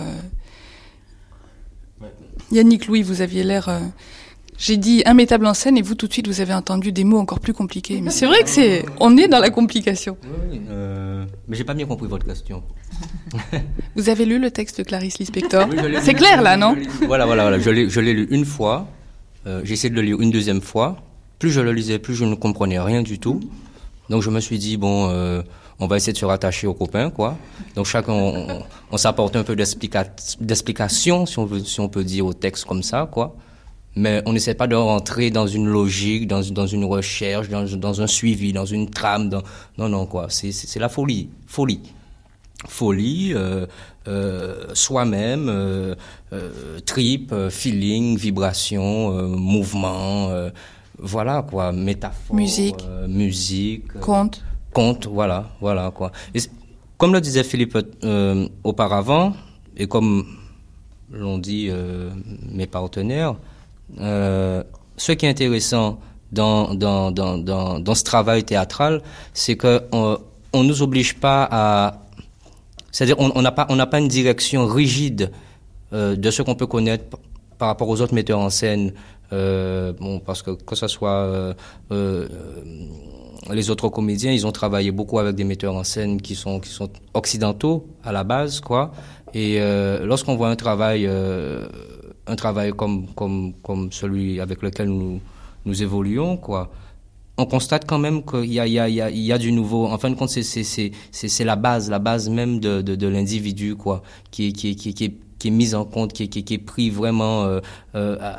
Yannick 2.51 2.87
Louis, 2.87 3.03
vous 3.03 3.21
aviez 3.21 3.43
l'air 3.43 3.69
j'ai 4.59 4.75
dit 4.75 5.01
immétable 5.09 5.47
en 5.47 5.53
scène 5.53 5.77
et 5.77 5.81
vous 5.81 5.95
tout 5.95 6.07
de 6.07 6.13
suite 6.13 6.27
vous 6.27 6.41
avez 6.41 6.53
entendu 6.53 6.91
des 6.91 7.05
mots 7.05 7.17
encore 7.17 7.39
plus 7.39 7.53
compliqués. 7.53 8.01
Mais 8.01 8.11
c'est 8.11 8.25
vrai 8.25 8.43
que 8.43 8.49
c'est, 8.49 8.85
on 8.99 9.15
est 9.15 9.29
dans 9.29 9.39
la 9.39 9.49
complication. 9.49 10.17
Oui, 10.51 10.59
euh, 10.69 10.88
mais 11.49 11.57
j'ai 11.57 11.63
pas 11.63 11.73
bien 11.73 11.87
compris 11.87 12.07
votre 12.07 12.25
question. 12.25 12.63
vous 13.95 14.09
avez 14.09 14.25
lu 14.25 14.39
le 14.39 14.51
texte 14.51 14.77
de 14.77 14.83
Clarisse 14.83 15.17
Lispector 15.17 15.67
C'est 16.01 16.13
clair 16.13 16.41
là, 16.43 16.55
non 16.55 16.75
Voilà, 17.07 17.25
voilà, 17.25 17.43
voilà. 17.43 17.59
Je 17.59 17.99
l'ai 17.99 18.13
lu 18.13 18.27
une 18.29 18.45
fois. 18.45 18.87
Euh, 19.47 19.61
j'ai 19.63 19.73
essayé 19.73 19.89
de 19.89 19.95
le 19.95 20.03
lire 20.03 20.21
une 20.21 20.29
deuxième 20.29 20.61
fois. 20.61 20.97
Plus 21.39 21.49
je 21.49 21.59
le 21.59 21.71
lisais, 21.73 21.97
plus 21.97 22.13
je 22.13 22.25
ne 22.25 22.35
comprenais 22.35 22.79
rien 22.79 23.01
du 23.01 23.17
tout. 23.17 23.39
Donc 24.09 24.21
je 24.21 24.29
me 24.29 24.39
suis 24.39 24.59
dit 24.59 24.77
bon, 24.77 25.09
euh, 25.09 25.41
on 25.79 25.87
va 25.87 25.97
essayer 25.97 26.13
de 26.13 26.17
se 26.17 26.25
rattacher 26.25 26.67
aux 26.67 26.73
copains, 26.75 27.09
quoi. 27.09 27.35
Donc 27.75 27.87
chacun, 27.87 28.13
on, 28.13 28.63
on, 28.91 28.97
s'apporte 28.97 29.35
un 29.35 29.43
peu 29.43 29.55
d'explication, 29.55 31.25
si 31.25 31.39
on 31.39 31.45
veut, 31.45 31.63
si 31.63 31.79
on 31.79 31.89
peut 31.89 32.03
dire 32.03 32.25
au 32.25 32.33
texte 32.33 32.65
comme 32.65 32.83
ça, 32.83 33.09
quoi 33.11 33.35
mais 33.99 34.21
on 34.25 34.31
n'essaie 34.31 34.55
pas 34.55 34.67
de 34.67 34.75
rentrer 34.75 35.29
dans 35.29 35.45
une 35.45 35.67
logique, 35.67 36.25
dans, 36.25 36.41
dans 36.51 36.67
une 36.67 36.85
recherche, 36.85 37.49
dans, 37.49 37.65
dans, 37.65 38.01
un 38.01 38.07
suivi, 38.07 38.53
dans 38.53 38.65
une 38.65 38.89
trame. 38.89 39.29
Dans... 39.29 39.43
Non, 39.77 39.89
non, 39.89 40.05
quoi. 40.05 40.27
C'est 40.29 40.79
la 40.79 40.87
folie. 40.87 41.29
Folie. 41.45 41.81
Folie, 42.67 43.33
euh, 43.35 43.65
euh, 44.07 44.67
soi-même, 44.73 45.47
euh, 45.49 45.95
euh 46.33 46.79
trip, 46.85 47.33
feeling, 47.49 48.17
vibration, 48.17 49.11
mouvement, 49.27 50.29
voilà, 50.97 51.45
quoi. 51.49 51.71
Métaphore. 51.71 52.35
Musique. 52.35 52.85
musique. 53.07 53.93
Conte. 53.99 54.43
Conte, 54.73 55.07
voilà, 55.07 55.49
voilà, 55.59 55.91
quoi. 55.91 56.11
Et 56.33 56.39
comme 56.97 57.13
le 57.13 57.21
disait 57.21 57.43
Philippe 57.43 57.77
auparavant, 58.63 59.33
et 59.75 59.87
comme 59.87 60.25
l'ont 61.11 61.37
dit 61.37 61.69
mes 62.51 62.67
partenaires, 62.67 63.35
euh, 63.99 64.63
ce 64.97 65.11
qui 65.11 65.25
est 65.25 65.29
intéressant 65.29 65.99
dans, 66.31 66.73
dans, 66.73 67.11
dans, 67.11 67.37
dans, 67.79 67.95
ce 67.95 68.03
travail 68.03 68.43
théâtral, 68.43 69.01
c'est 69.33 69.57
qu'on 69.57 70.19
on 70.53 70.63
nous 70.63 70.81
oblige 70.81 71.15
pas 71.15 71.47
à... 71.49 72.01
C'est-à-dire 72.91 73.17
on 73.19 73.41
n'a 73.41 73.51
pas, 73.51 73.65
pas 73.65 73.99
une 73.99 74.07
direction 74.07 74.65
rigide 74.65 75.31
euh, 75.93 76.15
de 76.15 76.31
ce 76.31 76.41
qu'on 76.41 76.55
peut 76.55 76.67
connaître 76.67 77.05
par 77.57 77.67
rapport 77.67 77.87
aux 77.87 78.01
autres 78.01 78.13
metteurs 78.13 78.39
en 78.39 78.49
scène. 78.49 78.93
Euh, 79.31 79.93
bon, 79.93 80.19
parce 80.19 80.41
que 80.41 80.51
que 80.51 80.75
ce 80.75 80.87
soit 80.87 81.55
les 83.51 83.69
autres 83.69 83.89
comédiens, 83.89 84.31
ils 84.31 84.45
ont 84.45 84.51
travaillé 84.51 84.91
beaucoup 84.91 85.19
avec 85.19 85.35
des 85.35 85.43
metteurs 85.43 85.75
en 85.75 85.83
scène 85.83 86.19
qui 86.21 86.35
sont 86.35 86.59
qui 86.59 86.69
sont 86.69 86.89
occidentaux 87.13 87.87
à 88.03 88.11
la 88.11 88.23
base, 88.23 88.59
quoi. 88.59 88.91
Et 89.35 89.59
lorsqu'on 90.03 90.35
voit 90.35 90.49
un 90.49 90.55
travail 90.55 91.07
un 92.29 92.35
travail 92.35 92.71
comme, 92.71 93.07
comme, 93.15 93.53
comme 93.63 93.91
celui 93.91 94.39
avec 94.39 94.61
lequel 94.61 94.89
nous, 94.89 95.19
nous 95.65 95.83
évoluons, 95.83 96.37
quoi, 96.37 96.71
on 97.39 97.45
constate 97.45 97.85
quand 97.87 97.99
même 97.99 98.23
qu'il 98.23 98.51
y 98.51 98.59
a, 98.59 98.67
il 98.67 98.73
y, 98.73 98.79
a, 98.79 99.09
il 99.09 99.17
y 99.17 99.31
a 99.31 99.37
du 99.37 99.51
nouveau. 99.51 99.87
En 99.87 99.97
fin 99.97 100.09
de 100.09 100.15
compte, 100.15 100.29
c'est 100.29 101.43
la 101.45 101.55
base, 101.55 101.89
la 101.89 101.99
base 101.99 102.29
même 102.29 102.59
de, 102.59 102.81
de, 102.81 103.07
l'individu, 103.07 103.75
quoi, 103.75 104.03
qui, 104.29 104.51
qui, 104.51 104.75
qui, 104.75 104.93
qui, 104.93 105.05
est, 105.05 105.13
qui 105.39 105.47
est 105.47 105.51
mise 105.51 105.73
en 105.73 105.85
compte, 105.85 106.11
qui, 106.11 106.29
qui, 106.29 106.43
qui 106.43 106.55
est 106.55 106.57
pris 106.57 106.89
vraiment. 106.89 107.45
Euh, 107.45 107.61
euh, 107.95 108.35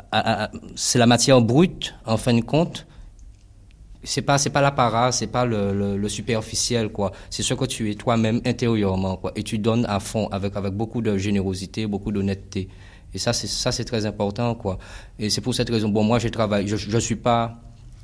c'est 0.75 0.99
la 0.99 1.07
matière 1.07 1.41
brute, 1.41 1.95
en 2.05 2.17
fin 2.17 2.33
de 2.33 2.41
compte. 2.41 2.85
C'est 4.03 4.23
pas, 4.23 4.37
c'est 4.37 4.49
pas 4.49 4.61
l'apparat, 4.61 5.11
c'est 5.11 5.27
pas 5.27 5.45
le, 5.45 5.73
le, 5.73 5.97
le, 5.97 6.09
superficiel, 6.09 6.89
quoi. 6.89 7.11
C'est 7.29 7.43
ce 7.43 7.53
que 7.53 7.65
tu 7.65 7.91
es 7.91 7.95
toi-même 7.95 8.41
intérieurement, 8.45 9.17
quoi. 9.17 9.31
Et 9.35 9.43
tu 9.43 9.57
donnes 9.57 9.85
à 9.87 9.99
fond, 9.99 10.27
avec, 10.31 10.55
avec 10.55 10.73
beaucoup 10.73 11.01
de 11.01 11.17
générosité, 11.17 11.85
beaucoup 11.87 12.11
d'honnêteté. 12.11 12.67
Et 13.13 13.19
ça, 13.19 13.33
c'est, 13.33 13.47
ça, 13.47 13.71
c'est 13.71 13.85
très 13.85 14.05
important, 14.05 14.55
quoi. 14.55 14.77
Et 15.19 15.29
c'est 15.29 15.41
pour 15.41 15.53
cette 15.53 15.69
raison. 15.69 15.89
Bon, 15.89 16.03
moi, 16.03 16.19
je 16.19 16.29
travaille, 16.29 16.67
je, 16.67 16.75
je 16.77 16.97
suis 16.97 17.15
pas 17.15 17.57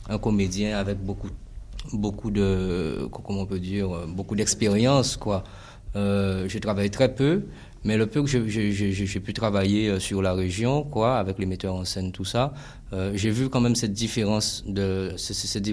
un 0.10 0.18
comédien 0.18 0.78
avec 0.78 0.98
beaucoup, 1.00 1.30
beaucoup 1.94 2.32
de, 2.32 3.08
comment 3.12 3.42
on 3.42 3.46
peut 3.46 3.60
dire, 3.60 3.90
beaucoup 4.08 4.36
d'expérience, 4.36 5.18
quoi. 5.18 5.44
Euh, 5.96 6.48
travaillé 6.60 6.90
très 6.90 7.14
peu, 7.16 7.44
mais 7.84 7.96
le 7.96 8.06
peu 8.06 8.22
que 8.22 8.28
j'ai 8.28 9.20
pu 9.22 9.34
travailler 9.34 9.88
euh, 9.88 10.00
sur 10.00 10.22
la 10.22 10.34
région, 10.34 10.84
quoi, 10.84 11.18
avec 11.18 11.40
les 11.40 11.46
metteurs 11.46 11.76
en 11.76 11.86
scène, 11.86 12.12
tout 12.12 12.26
ça, 12.26 12.54
euh, 12.92 13.14
j'ai 13.16 13.30
vu 13.30 13.50
quand 13.50 13.62
même 13.62 13.76
cette 13.76 13.94
différence 13.94 14.64
de 14.68 15.14
cette, 15.16 15.64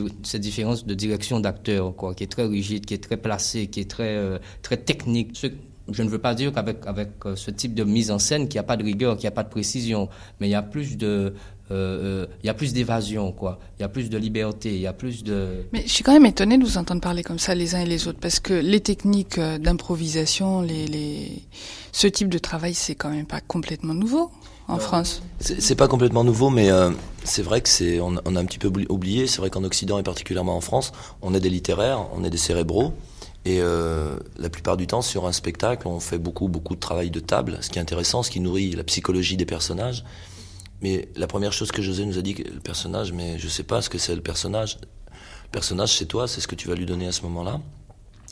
différence 0.41 0.87
de 0.87 0.95
direction 0.95 1.41
d'acteur, 1.41 1.95
quoi, 1.97 2.15
qui 2.15 2.23
est 2.25 2.29
très 2.29 2.47
rigide, 2.47 2.87
qui 2.87 2.95
est 2.95 3.03
très 3.03 3.17
placée, 3.17 3.67
qui 3.67 3.81
est 3.81 3.91
très 3.91 4.15
euh, 4.17 4.39
très 4.63 4.77
technique. 4.77 5.47
Je 5.91 6.03
ne 6.03 6.09
veux 6.09 6.19
pas 6.19 6.35
dire 6.35 6.53
qu'avec 6.53 6.87
avec 6.87 7.11
euh, 7.27 7.37
ce 7.37 7.51
type 7.51 7.75
de 7.75 7.85
mise 7.85 8.11
en 8.11 8.19
scène, 8.19 8.49
qu'il 8.49 8.57
n'y 8.57 8.61
a 8.61 8.65
pas 8.65 8.77
de 8.77 8.85
rigueur, 8.85 9.17
qu'il 9.17 9.25
n'y 9.25 9.29
a 9.29 9.33
pas 9.33 9.43
de 9.43 9.49
précision, 9.51 10.09
mais 10.41 10.49
il 10.49 10.51
y 10.51 10.55
a 10.55 10.63
plus 10.63 10.97
de 10.97 11.35
euh, 11.71 12.27
il 12.43 12.47
y 12.47 12.51
a 12.51 12.55
plus 12.55 12.73
d'évasion, 12.73 13.33
quoi. 13.33 13.59
Il 13.79 13.83
y 13.83 13.85
a 13.85 13.89
plus 13.89 14.11
de 14.11 14.19
liberté, 14.19 14.75
il 14.75 14.81
y 14.81 14.87
a 14.87 14.93
plus 14.93 15.25
de. 15.25 15.65
Mais 15.73 15.83
je 15.87 15.93
suis 15.93 16.05
quand 16.05 16.13
même 16.13 16.27
étonné 16.27 16.59
de 16.59 16.65
vous 16.65 16.77
entendre 16.79 17.01
parler 17.01 17.23
comme 17.23 17.39
ça 17.39 17.55
les 17.55 17.75
uns 17.75 17.81
et 17.81 17.87
les 17.87 18.07
autres, 18.07 18.19
parce 18.21 18.41
que 18.41 18.53
les 18.53 18.81
techniques 18.81 19.41
d'improvisation, 19.41 20.61
les, 20.61 20.87
les, 20.87 21.43
ce 21.93 22.07
type 22.07 22.29
de 22.29 22.39
travail, 22.39 22.75
c'est 22.75 22.95
quand 22.95 23.11
même 23.11 23.27
pas 23.27 23.41
complètement 23.41 23.95
nouveau 23.95 24.31
en 24.69 24.75
non. 24.75 24.79
France. 24.79 25.23
C'est 25.41 25.75
pas 25.75 25.89
complètement 25.89 26.25
nouveau, 26.25 26.51
mais 26.51 26.71
euh, 26.71 26.91
c'est 27.25 27.43
vrai 27.43 27.61
que 27.61 27.69
c'est 27.69 28.01
on, 28.01 28.15
on, 28.25 28.37
a 28.37 28.41
un 28.41 28.45
petit 28.45 28.59
peu 28.59 28.71
oublié. 28.89 29.27
C'est 29.27 29.39
vrai 29.39 29.51
qu'en 29.51 29.65
Occident 29.65 29.99
et 29.99 30.03
particulièrement 30.03 30.57
en 30.57 30.61
France, 30.61 30.93
on 31.23 31.35
est 31.35 31.41
des 31.41 31.51
littéraires, 31.51 32.07
on 32.15 32.25
est 32.25 32.31
des 32.31 32.39
cérébraux. 32.39 32.95
Et 33.45 33.61
euh, 33.61 34.17
la 34.39 34.49
plupart 34.49 34.77
du 34.77 34.87
temps, 34.87 35.03
sur 35.03 35.27
un 35.27 35.33
spectacle, 35.33 35.87
on 35.87 36.01
fait 36.01 36.19
beaucoup, 36.19 36.49
beaucoup 36.49 36.75
de 36.75 36.81
travail 36.81 37.11
de 37.11 37.21
table, 37.21 37.59
ce 37.61 37.69
qui 37.69 37.79
est 37.79 37.83
intéressant, 37.83 38.23
ce 38.23 38.31
qui 38.31 38.41
nourrit 38.41 38.73
la 38.73 38.85
psychologie 38.85 39.37
des 39.37 39.45
personnages. 39.45 40.05
Mais 40.81 41.09
la 41.17 41.27
première 41.27 41.53
chose 41.53 41.71
que 41.71 41.83
José 41.83 42.07
nous 42.07 42.19
a 42.19 42.23
dit, 42.23 42.35
le 42.35 42.61
personnage, 42.61 43.13
mais 43.13 43.39
je 43.39 43.49
sais 43.49 43.63
pas 43.63 43.83
ce 43.83 43.91
que 43.91 43.99
c'est 43.99 44.15
le 44.15 44.23
personnage. 44.23 44.79
Le 45.13 45.51
personnage, 45.51 45.97
c'est 45.97 46.07
toi, 46.07 46.27
c'est 46.27 46.41
ce 46.41 46.49
que 46.49 46.55
tu 46.55 46.69
vas 46.69 46.75
lui 46.75 46.87
donner 46.87 47.07
à 47.07 47.13
ce 47.13 47.23
moment-là. 47.23 47.61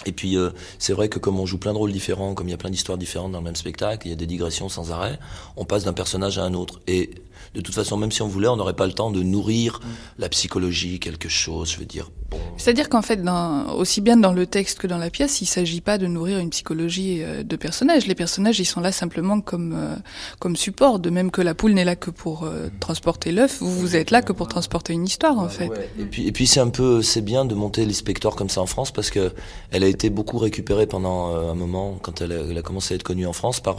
Et 0.04 0.12
puis 0.12 0.37
euh, 0.37 0.50
c'est 0.78 0.92
vrai 0.92 1.09
que 1.09 1.19
comme 1.19 1.38
on 1.38 1.47
joue 1.47 1.59
plein 1.59 1.73
de 1.73 1.78
rôles 1.78 1.92
différents, 1.92 2.35
comme 2.35 2.49
il 2.49 2.50
y 2.50 2.54
a 2.54 2.59
plein 2.59 2.71
d'histoires 2.71 2.99
différentes 2.99 3.33
dans 3.33 3.38
le 3.38 3.45
même 3.45 3.57
spectacle, 3.57 4.07
il 4.07 4.11
y 4.11 4.12
a 4.12 4.16
des 4.16 4.26
digressions 4.26 4.69
sans 4.69 4.90
arrêt, 4.90 5.19
on 5.57 5.64
passe 5.64 5.85
d'un 5.85 5.92
personnage 5.92 6.38
à 6.38 6.45
un 6.45 6.54
autre. 6.54 6.81
Et 6.87 7.11
de 7.54 7.61
toute 7.61 7.75
façon, 7.75 7.97
même 7.97 8.11
si 8.11 8.23
on 8.23 8.28
voulait, 8.28 8.49
on 8.49 8.57
n'aurait 8.57 8.75
pas 8.75 8.87
le 8.87 8.92
temps 8.92 9.11
de 9.11 9.23
nourrir 9.23 9.81
la 10.19 10.28
psychologie, 10.28 10.99
quelque 10.99 11.28
chose, 11.28 11.71
je 11.71 11.78
veux 11.78 11.85
dire. 11.85 12.11
C'est-à-dire 12.56 12.88
qu'en 12.88 13.02
fait, 13.02 13.16
dans, 13.16 13.75
aussi 13.75 14.00
bien 14.00 14.16
dans 14.16 14.32
le 14.32 14.47
texte 14.47 14.78
que 14.78 14.87
dans 14.87 14.99
la 14.99 15.11
pièce, 15.11 15.40
il 15.40 15.47
s'agit 15.47 15.80
pas 15.80 15.99
de 15.99 16.06
nourrir 16.06 16.38
une 16.38 16.50
psychologie 16.50 17.23
euh, 17.23 17.42
de 17.42 17.56
personnages. 17.56 18.06
Les 18.06 18.14
personnages, 18.14 18.61
ils 18.61 18.64
sont 18.64 18.80
là 18.80 18.92
simplement 18.92 19.40
comme 19.40 19.75
euh, 19.76 19.97
comme 20.38 20.56
support, 20.56 20.99
de 20.99 21.11
même 21.11 21.30
que 21.30 21.42
la 21.42 21.54
poule 21.54 21.73
n'est 21.73 21.85
là 21.85 21.97
que 21.97 22.11
pour 22.11 22.44
euh, 22.44 22.68
transporter 22.80 23.32
l'œuf. 23.32 23.59
Vous, 23.61 23.73
vous 23.73 23.97
êtes 23.97 24.11
là 24.11 24.23
que 24.23 24.32
pour 24.32 24.49
transporter 24.49 24.92
une 24.92 25.04
histoire, 25.04 25.38
en 25.38 25.49
fait. 25.49 25.68
Ouais. 25.68 25.90
Et 25.99 26.04
puis, 26.04 26.26
et 26.26 26.32
puis 26.32 26.47
c'est 26.47 26.61
un 26.61 26.68
peu, 26.68 27.02
c'est 27.02 27.21
bien 27.21 27.44
de 27.44 27.54
monter 27.54 27.85
l'inspecteur 27.85 28.37
comme 28.37 28.49
ça 28.49 28.61
en 28.61 28.66
France 28.66 28.92
parce 28.92 29.11
que 29.11 29.32
elle 29.71 29.82
a 29.82 29.88
été 29.88 30.11
beaucoup 30.11 30.38
récupérée 30.38 30.87
pendant 30.87 31.35
un 31.35 31.54
moment 31.54 31.99
quand 32.02 32.21
elle 32.21 32.32
a, 32.32 32.40
elle 32.49 32.59
a 32.59 32.62
commencé 32.62 32.94
à 32.94 32.97
être 32.97 33.02
connue 33.02 33.26
en 33.26 33.32
France 33.32 33.61
par 33.61 33.76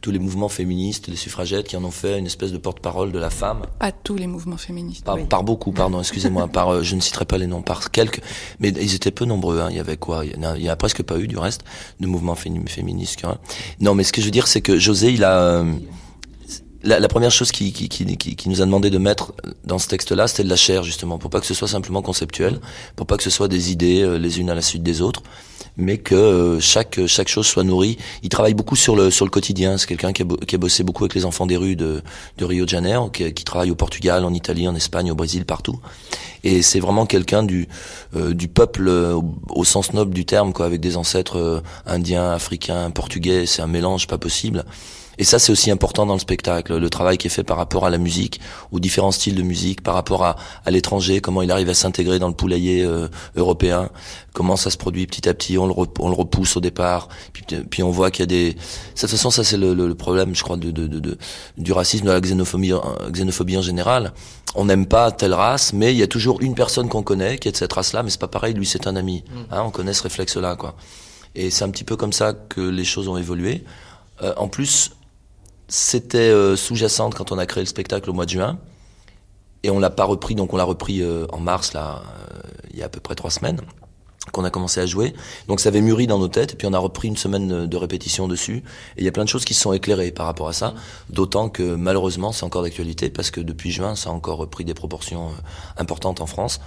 tous 0.00 0.10
les 0.10 0.18
mouvements 0.18 0.48
féministes, 0.48 1.08
les 1.08 1.16
suffragettes 1.16 1.68
qui 1.68 1.76
en 1.76 1.84
ont 1.84 1.90
fait 1.90 2.18
une 2.18 2.26
espèce 2.26 2.52
de 2.52 2.58
porte-parole 2.58 3.12
de 3.12 3.18
la 3.18 3.30
femme. 3.30 3.62
Pas 3.78 3.92
tous 3.92 4.16
les 4.16 4.26
mouvements 4.26 4.56
féministes. 4.56 5.04
Par, 5.04 5.16
oui. 5.16 5.24
par 5.24 5.42
beaucoup, 5.42 5.72
pardon, 5.72 6.00
excusez-moi, 6.00 6.48
par 6.52 6.82
je 6.82 6.96
ne 6.96 7.00
citerai 7.00 7.24
pas 7.24 7.38
les 7.38 7.46
noms, 7.46 7.62
par 7.62 7.90
quelques, 7.90 8.15
mais 8.60 8.70
ils 8.70 8.94
étaient 8.94 9.10
peu 9.10 9.24
nombreux. 9.24 9.60
Hein. 9.60 9.68
Il 9.70 9.76
y 9.76 9.80
avait 9.80 9.96
quoi? 9.96 10.24
Il 10.24 10.62
y, 10.62 10.68
a, 10.68 10.72
a 10.72 10.76
presque 10.76 11.02
pas 11.02 11.18
eu 11.18 11.26
du 11.26 11.38
reste 11.38 11.62
de 12.00 12.06
mouvements 12.06 12.34
féministes. 12.34 13.24
Hein. 13.24 13.38
Non, 13.80 13.94
mais 13.94 14.04
ce 14.04 14.12
que 14.12 14.20
je 14.20 14.26
veux 14.26 14.32
dire, 14.32 14.48
c'est 14.48 14.60
que 14.60 14.78
José, 14.78 15.12
il 15.12 15.24
a 15.24 15.40
euh, 15.40 15.72
la, 16.86 17.08
première 17.08 17.30
chose 17.30 17.52
qui, 17.52 17.88
nous 18.46 18.62
a 18.62 18.64
demandé 18.64 18.90
de 18.90 18.98
mettre 18.98 19.34
dans 19.64 19.78
ce 19.78 19.88
texte-là, 19.88 20.28
c'était 20.28 20.44
de 20.44 20.48
la 20.48 20.56
chair, 20.56 20.82
justement, 20.82 21.18
pour 21.18 21.30
pas 21.30 21.40
que 21.40 21.46
ce 21.46 21.54
soit 21.54 21.68
simplement 21.68 22.02
conceptuel, 22.02 22.60
pour 22.94 23.06
pas 23.06 23.16
que 23.16 23.22
ce 23.22 23.30
soit 23.30 23.48
des 23.48 23.72
idées 23.72 24.02
euh, 24.02 24.18
les 24.18 24.40
unes 24.40 24.50
à 24.50 24.54
la 24.54 24.62
suite 24.62 24.82
des 24.82 25.00
autres, 25.00 25.22
mais 25.76 25.98
que 25.98 26.14
euh, 26.14 26.60
chaque 26.60 27.06
chaque 27.06 27.28
chose 27.28 27.46
soit 27.46 27.64
nourrie. 27.64 27.98
Il 28.22 28.28
travaille 28.28 28.54
beaucoup 28.54 28.76
sur 28.76 28.96
le 28.96 29.10
sur 29.10 29.24
le 29.24 29.30
quotidien. 29.30 29.78
C'est 29.78 29.86
quelqu'un 29.86 30.12
qui, 30.12 30.24
qui, 30.46 30.54
a 30.54 30.58
bossé 30.58 30.82
beaucoup 30.82 31.04
avec 31.04 31.14
les 31.14 31.24
enfants 31.24 31.46
des 31.46 31.56
rues 31.56 31.76
de, 31.76 32.02
de 32.38 32.44
Rio 32.44 32.64
de 32.64 32.70
Janeiro, 32.70 33.10
qui, 33.10 33.32
qui, 33.32 33.44
travaille 33.44 33.70
au 33.70 33.74
Portugal, 33.74 34.24
en 34.24 34.32
Italie, 34.32 34.68
en 34.68 34.74
Espagne, 34.74 35.10
au 35.10 35.14
Brésil, 35.14 35.44
partout. 35.44 35.78
Et 36.44 36.62
c'est 36.62 36.80
vraiment 36.80 37.06
quelqu'un 37.06 37.42
du 37.42 37.68
euh, 38.14 38.34
du 38.34 38.48
peuple 38.48 38.88
au, 38.88 39.24
au, 39.50 39.64
sens 39.64 39.92
noble 39.92 40.14
du 40.14 40.24
terme, 40.24 40.52
quoi, 40.52 40.66
avec 40.66 40.80
des 40.80 40.96
ancêtres 40.96 41.38
euh, 41.38 41.60
indiens, 41.86 42.30
africains, 42.30 42.90
portugais. 42.90 43.46
C'est 43.46 43.62
un 43.62 43.66
mélange 43.66 44.06
pas 44.06 44.18
possible. 44.18 44.64
Et 45.18 45.24
ça, 45.24 45.38
c'est 45.38 45.52
aussi 45.52 45.70
important 45.70 46.06
dans 46.06 46.14
le 46.14 46.20
spectacle, 46.20 46.76
le 46.76 46.90
travail 46.90 47.16
qui 47.18 47.26
est 47.26 47.30
fait 47.30 47.44
par 47.44 47.56
rapport 47.56 47.86
à 47.86 47.90
la 47.90 47.98
musique, 47.98 48.40
aux 48.70 48.80
différents 48.80 49.12
styles 49.12 49.34
de 49.34 49.42
musique, 49.42 49.82
par 49.82 49.94
rapport 49.94 50.24
à, 50.24 50.36
à 50.64 50.70
l'étranger, 50.70 51.20
comment 51.20 51.42
il 51.42 51.50
arrive 51.50 51.68
à 51.68 51.74
s'intégrer 51.74 52.18
dans 52.18 52.28
le 52.28 52.34
poulailler 52.34 52.84
euh, 52.84 53.08
européen, 53.36 53.90
comment 54.32 54.56
ça 54.56 54.70
se 54.70 54.76
produit 54.76 55.06
petit 55.06 55.28
à 55.28 55.34
petit, 55.34 55.56
on 55.58 55.66
le, 55.66 55.74
on 55.98 56.08
le 56.08 56.14
repousse 56.14 56.56
au 56.56 56.60
départ, 56.60 57.08
puis, 57.32 57.44
puis 57.70 57.82
on 57.82 57.90
voit 57.90 58.10
qu'il 58.10 58.20
y 58.20 58.24
a 58.24 58.26
des... 58.26 58.52
De 58.52 58.58
toute 59.00 59.08
façon, 59.08 59.30
ça 59.30 59.44
c'est 59.44 59.56
le, 59.56 59.74
le, 59.74 59.88
le, 59.88 59.94
problème, 59.94 60.34
je 60.34 60.42
crois, 60.42 60.56
de, 60.56 60.70
de, 60.70 60.86
de, 60.86 60.98
de, 60.98 61.18
du 61.56 61.72
racisme, 61.72 62.06
de 62.06 62.12
la 62.12 62.20
xénophobie, 62.20 62.72
xénophobie 63.10 63.56
en 63.56 63.62
général. 63.62 64.12
On 64.54 64.66
n'aime 64.66 64.86
pas 64.86 65.12
telle 65.12 65.34
race, 65.34 65.72
mais 65.72 65.92
il 65.92 65.98
y 65.98 66.02
a 66.02 66.06
toujours 66.06 66.40
une 66.40 66.54
personne 66.54 66.88
qu'on 66.88 67.02
connaît 67.02 67.38
qui 67.38 67.48
est 67.48 67.52
de 67.52 67.56
cette 67.56 67.72
race-là, 67.72 68.02
mais 68.02 68.10
c'est 68.10 68.20
pas 68.20 68.28
pareil, 68.28 68.54
lui 68.54 68.66
c'est 68.66 68.86
un 68.86 68.96
ami. 68.96 69.24
Hein, 69.50 69.62
on 69.66 69.70
connaît 69.70 69.92
ce 69.92 70.02
réflexe-là, 70.02 70.56
quoi. 70.56 70.76
Et 71.34 71.50
c'est 71.50 71.64
un 71.64 71.70
petit 71.70 71.84
peu 71.84 71.96
comme 71.96 72.14
ça 72.14 72.32
que 72.32 72.62
les 72.62 72.84
choses 72.84 73.08
ont 73.08 73.18
évolué. 73.18 73.64
Euh, 74.22 74.32
en 74.38 74.48
plus, 74.48 74.92
c'était 75.68 76.18
euh, 76.18 76.56
sous-jacente 76.56 77.14
quand 77.14 77.32
on 77.32 77.38
a 77.38 77.46
créé 77.46 77.62
le 77.62 77.68
spectacle 77.68 78.08
au 78.10 78.12
mois 78.12 78.24
de 78.24 78.30
juin. 78.30 78.58
Et 79.62 79.70
on 79.70 79.78
l'a 79.78 79.90
pas 79.90 80.04
repris, 80.04 80.34
donc 80.34 80.52
on 80.52 80.56
l'a 80.56 80.64
repris 80.64 81.02
euh, 81.02 81.26
en 81.32 81.40
mars, 81.40 81.72
là, 81.72 82.02
euh, 82.04 82.40
il 82.72 82.78
y 82.78 82.82
a 82.82 82.86
à 82.86 82.88
peu 82.88 83.00
près 83.00 83.16
trois 83.16 83.30
semaines, 83.30 83.60
qu'on 84.30 84.44
a 84.44 84.50
commencé 84.50 84.80
à 84.80 84.86
jouer. 84.86 85.12
Donc 85.48 85.58
ça 85.58 85.70
avait 85.70 85.80
mûri 85.80 86.06
dans 86.06 86.18
nos 86.18 86.28
têtes, 86.28 86.52
et 86.52 86.56
puis 86.56 86.68
on 86.68 86.72
a 86.72 86.78
repris 86.78 87.08
une 87.08 87.16
semaine 87.16 87.66
de 87.66 87.76
répétition 87.76 88.28
dessus. 88.28 88.62
Et 88.96 89.00
il 89.00 89.04
y 89.04 89.08
a 89.08 89.12
plein 89.12 89.24
de 89.24 89.28
choses 89.28 89.44
qui 89.44 89.54
se 89.54 89.62
sont 89.62 89.72
éclairées 89.72 90.12
par 90.12 90.26
rapport 90.26 90.48
à 90.48 90.52
ça. 90.52 90.74
D'autant 91.10 91.48
que 91.48 91.74
malheureusement, 91.74 92.30
c'est 92.30 92.44
encore 92.44 92.62
d'actualité, 92.62 93.10
parce 93.10 93.32
que 93.32 93.40
depuis 93.40 93.72
juin, 93.72 93.96
ça 93.96 94.10
a 94.10 94.12
encore 94.12 94.48
pris 94.48 94.64
des 94.64 94.74
proportions 94.74 95.30
importantes 95.78 96.20
en 96.20 96.26
France 96.26 96.60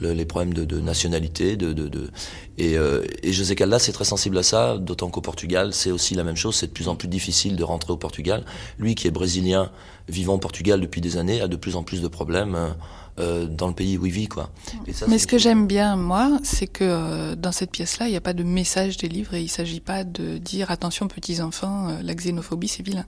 le, 0.00 0.12
les 0.12 0.24
problèmes 0.24 0.54
de, 0.54 0.64
de 0.64 0.80
nationalité, 0.80 1.56
de, 1.56 1.72
de, 1.72 1.88
de 1.88 2.10
et, 2.58 2.76
euh, 2.76 3.04
et 3.22 3.32
José 3.32 3.54
Caldas 3.54 3.80
c'est 3.80 3.92
très 3.92 4.04
sensible 4.04 4.38
à 4.38 4.42
ça, 4.42 4.78
d'autant 4.78 5.10
qu'au 5.10 5.20
Portugal 5.20 5.72
c'est 5.72 5.90
aussi 5.90 6.14
la 6.14 6.24
même 6.24 6.36
chose, 6.36 6.56
c'est 6.56 6.68
de 6.68 6.72
plus 6.72 6.88
en 6.88 6.96
plus 6.96 7.08
difficile 7.08 7.56
de 7.56 7.64
rentrer 7.64 7.92
au 7.92 7.96
Portugal. 7.96 8.44
Lui 8.78 8.94
qui 8.94 9.06
est 9.06 9.10
brésilien, 9.10 9.70
vivant 10.08 10.34
au 10.34 10.38
Portugal 10.38 10.80
depuis 10.80 11.00
des 11.00 11.16
années, 11.16 11.40
a 11.40 11.48
de 11.48 11.56
plus 11.56 11.76
en 11.76 11.82
plus 11.82 12.00
de 12.00 12.08
problèmes. 12.08 12.74
Euh, 13.20 13.46
dans 13.46 13.68
le 13.68 13.74
pays 13.74 13.98
où 13.98 14.06
il 14.06 14.12
vit, 14.12 14.26
quoi. 14.26 14.50
Ça, 14.90 15.04
Mais 15.06 15.18
ce 15.18 15.26
que 15.26 15.36
j'aime 15.36 15.66
bien, 15.66 15.96
moi, 15.96 16.38
c'est 16.44 16.66
que 16.66 16.82
euh, 16.82 17.34
dans 17.36 17.52
cette 17.52 17.70
pièce-là, 17.70 18.08
il 18.08 18.10
n'y 18.10 18.16
a 18.16 18.22
pas 18.22 18.32
de 18.32 18.42
message 18.42 18.96
des 18.96 19.08
livres 19.08 19.34
et 19.34 19.40
il 19.40 19.44
ne 19.44 19.50
s'agit 19.50 19.80
pas 19.80 20.02
de 20.02 20.38
dire 20.38 20.70
attention 20.70 21.08
petits 21.08 21.42
enfants, 21.42 21.90
euh, 21.90 22.02
la 22.02 22.14
xénophobie 22.14 22.68
c'est 22.68 22.82
vilain. 22.82 23.04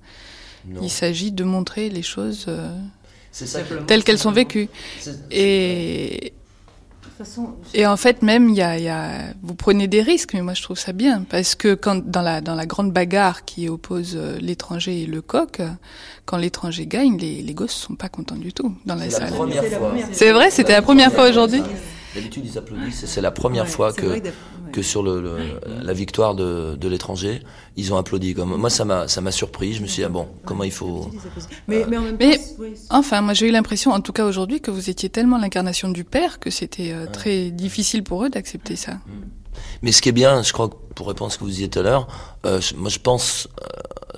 Non. 0.66 0.82
Il 0.82 0.90
s'agit 0.90 1.32
de 1.32 1.42
montrer 1.42 1.88
les 1.88 2.02
choses 2.02 2.46
telles 3.86 4.04
qu'elles 4.04 4.18
sont 4.18 4.30
vécues. 4.30 4.68
Et 5.30 6.34
Façon, 7.16 7.50
et 7.75 7.87
en 7.87 7.97
fait, 7.97 8.23
même, 8.23 8.49
il 8.49 8.56
y 8.56 8.62
a, 8.62 8.76
y 8.76 8.88
a, 8.88 9.33
vous 9.40 9.54
prenez 9.54 9.87
des 9.87 10.02
risques, 10.02 10.35
mais 10.35 10.42
moi 10.42 10.54
je 10.54 10.62
trouve 10.62 10.76
ça 10.76 10.92
bien, 10.92 11.25
parce 11.30 11.54
que 11.54 11.75
quand 11.75 12.04
dans 12.04 12.23
la 12.23 12.40
dans 12.40 12.56
la 12.56 12.66
grande 12.66 12.92
bagarre 12.92 13.44
qui 13.44 13.68
oppose 13.68 14.14
euh, 14.16 14.37
l'étranger 14.40 15.02
et 15.02 15.06
le 15.06 15.23
coq, 15.23 15.62
quand 16.25 16.37
l'étranger 16.38 16.87
gagne, 16.87 17.16
les, 17.16 17.40
les 17.40 17.54
gosses 17.54 17.71
sont 17.73 17.94
pas 17.94 18.09
contents 18.09 18.35
du 18.35 18.52
tout 18.52 18.75
dans 18.85 18.97
la 18.97 19.11
salle. 19.11 19.33
C'est 20.11 20.33
vrai, 20.33 20.50
c'était 20.50 20.73
la 20.73 20.83
première 20.83 21.12
fois 21.12 21.28
aujourd'hui. 21.28 21.62
D'habitude, 22.14 22.44
ils 22.47 22.59
applaudissent. 22.59 23.06
C'est 23.06 23.21
la 23.21 23.30
première 23.30 23.64
ouais, 23.64 23.71
fois 23.71 23.92
que, 23.92 24.21
que 24.73 24.83
sur 24.83 25.02
le, 25.02 25.21
le, 25.21 25.37
la 25.83 25.92
victoire 25.92 26.35
de, 26.35 26.76
de 26.76 26.88
l'étranger, 26.88 27.42
ils 27.76 27.92
ont 27.92 27.97
applaudi. 27.97 28.35
Comme 28.35 28.56
moi, 28.56 28.71
ça 28.71 28.85
m'a 28.85 29.09
ça 29.09 29.21
m'a 29.21 29.33
surpris. 29.33 29.73
Je 29.75 29.83
me 29.83 29.87
suis 29.87 30.00
dit 30.00 30.04
ah 30.04 30.09
bon, 30.09 30.28
comment 30.44 30.64
il 30.64 30.73
faut. 30.73 31.11
Mais, 31.66 31.83
euh... 31.83 31.87
mais, 31.88 31.97
en 31.97 32.02
même 32.02 32.18
temps, 32.18 32.26
mais 32.26 32.40
enfin, 32.90 33.21
moi 33.21 33.35
j'ai 33.35 33.49
eu 33.49 33.50
l'impression, 33.50 33.90
en 33.90 34.00
tout 34.00 34.12
cas 34.12 34.25
aujourd'hui, 34.26 34.61
que 34.61 34.71
vous 34.71 34.90
étiez 34.90 35.09
tellement 35.09 35.38
l'incarnation 35.38 35.88
du 35.88 36.04
père 36.04 36.38
que 36.38 36.50
c'était 36.50 36.92
euh, 36.92 37.06
très 37.06 37.50
difficile 37.50 38.04
pour 38.04 38.25
eux 38.25 38.30
d'accepter 38.30 38.76
ça. 38.76 38.99
Mais 39.82 39.92
ce 39.92 40.00
qui 40.02 40.08
est 40.08 40.12
bien, 40.12 40.42
je 40.42 40.52
crois 40.52 40.68
que 40.68 40.75
pour 40.94 41.08
répondre 41.08 41.30
à 41.30 41.32
ce 41.32 41.38
que 41.38 41.44
vous 41.44 41.50
disiez 41.50 41.68
tout 41.68 41.80
à 41.80 41.82
l'heure, 41.82 42.06
euh, 42.46 42.61
moi 42.76 42.88
je 42.88 42.99
pense, 43.00 43.49
euh, 43.62 43.66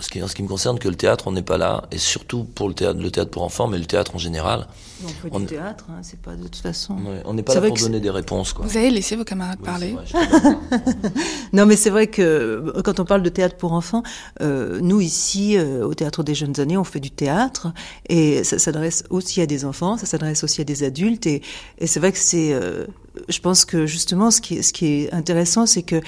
ce 0.00 0.10
qui, 0.10 0.22
en 0.22 0.28
ce 0.28 0.34
qui 0.34 0.42
me 0.42 0.48
concerne, 0.48 0.78
que 0.78 0.88
le 0.88 0.94
théâtre, 0.94 1.26
on 1.26 1.32
n'est 1.32 1.40
pas 1.42 1.56
là, 1.56 1.84
et 1.90 1.96
surtout 1.98 2.44
pour 2.44 2.68
le 2.68 2.74
théâtre, 2.74 3.00
le 3.00 3.10
théâtre 3.10 3.30
pour 3.30 3.42
enfants, 3.42 3.66
mais 3.66 3.78
le 3.78 3.86
théâtre 3.86 4.14
en 4.14 4.18
général. 4.18 4.66
On 5.04 5.08
fait 5.08 5.28
On- 5.32 5.40
du 5.40 5.46
théâtre, 5.46 5.86
hein, 5.90 6.00
c'est 6.02 6.20
pas 6.20 6.34
de 6.36 6.42
toute 6.42 6.56
façon. 6.56 6.94
Ouais, 6.96 7.22
on 7.24 7.32
n'est 7.34 7.42
pas 7.42 7.54
là 7.54 7.60
pour 7.68 7.76
donner 7.78 8.00
des 8.00 8.10
réponses, 8.10 8.52
quoi. 8.52 8.66
Vous 8.66 8.76
avez 8.76 8.90
laissé 8.90 9.16
vos 9.16 9.24
camarades 9.24 9.58
Oui, 9.60 9.64
parler. 9.66 9.92
vrai. 9.92 10.04
Non, 11.52 11.64
mais 11.66 11.76
c'est 11.76 11.90
vrai 11.90 12.06
que 12.08 12.22
euh, 12.22 12.82
quand 12.82 13.00
on 13.00 13.04
parle 13.04 13.22
de 13.22 13.28
théâtre 13.28 13.56
pour 13.56 13.72
enfants, 13.72 14.02
euh, 14.42 14.78
nous 14.82 15.00
ici, 15.00 15.56
euh, 15.56 15.86
au 15.86 15.94
Théâtre 15.94 16.22
des 16.22 16.34
Jeunes 16.34 16.58
Années, 16.60 16.76
on 16.76 16.84
fait 16.84 17.00
du 17.00 17.10
théâtre 17.10 17.68
et 18.08 18.44
ça 18.44 18.58
s'adresse 18.58 19.04
aussi 19.10 19.40
à 19.40 19.46
des 19.46 19.64
enfants, 19.64 19.96
ça 19.96 20.06
s'adresse 20.06 20.44
aussi 20.44 20.60
à 20.60 20.64
des 20.64 20.82
adultes 20.82 21.26
et, 21.26 21.42
et 21.78 21.86
c'est 21.86 22.00
vrai 22.00 22.12
que 22.12 22.18
c'est, 22.18 22.52
euh, 22.52 22.86
je 23.28 23.40
pense 23.40 23.64
que 23.64 23.86
justement, 23.86 24.30
ce 24.30 24.40
qui 24.40 24.56
est, 24.56 25.12
intéressant, 25.12 25.66
c'est 25.66 25.82
que 25.82 26.00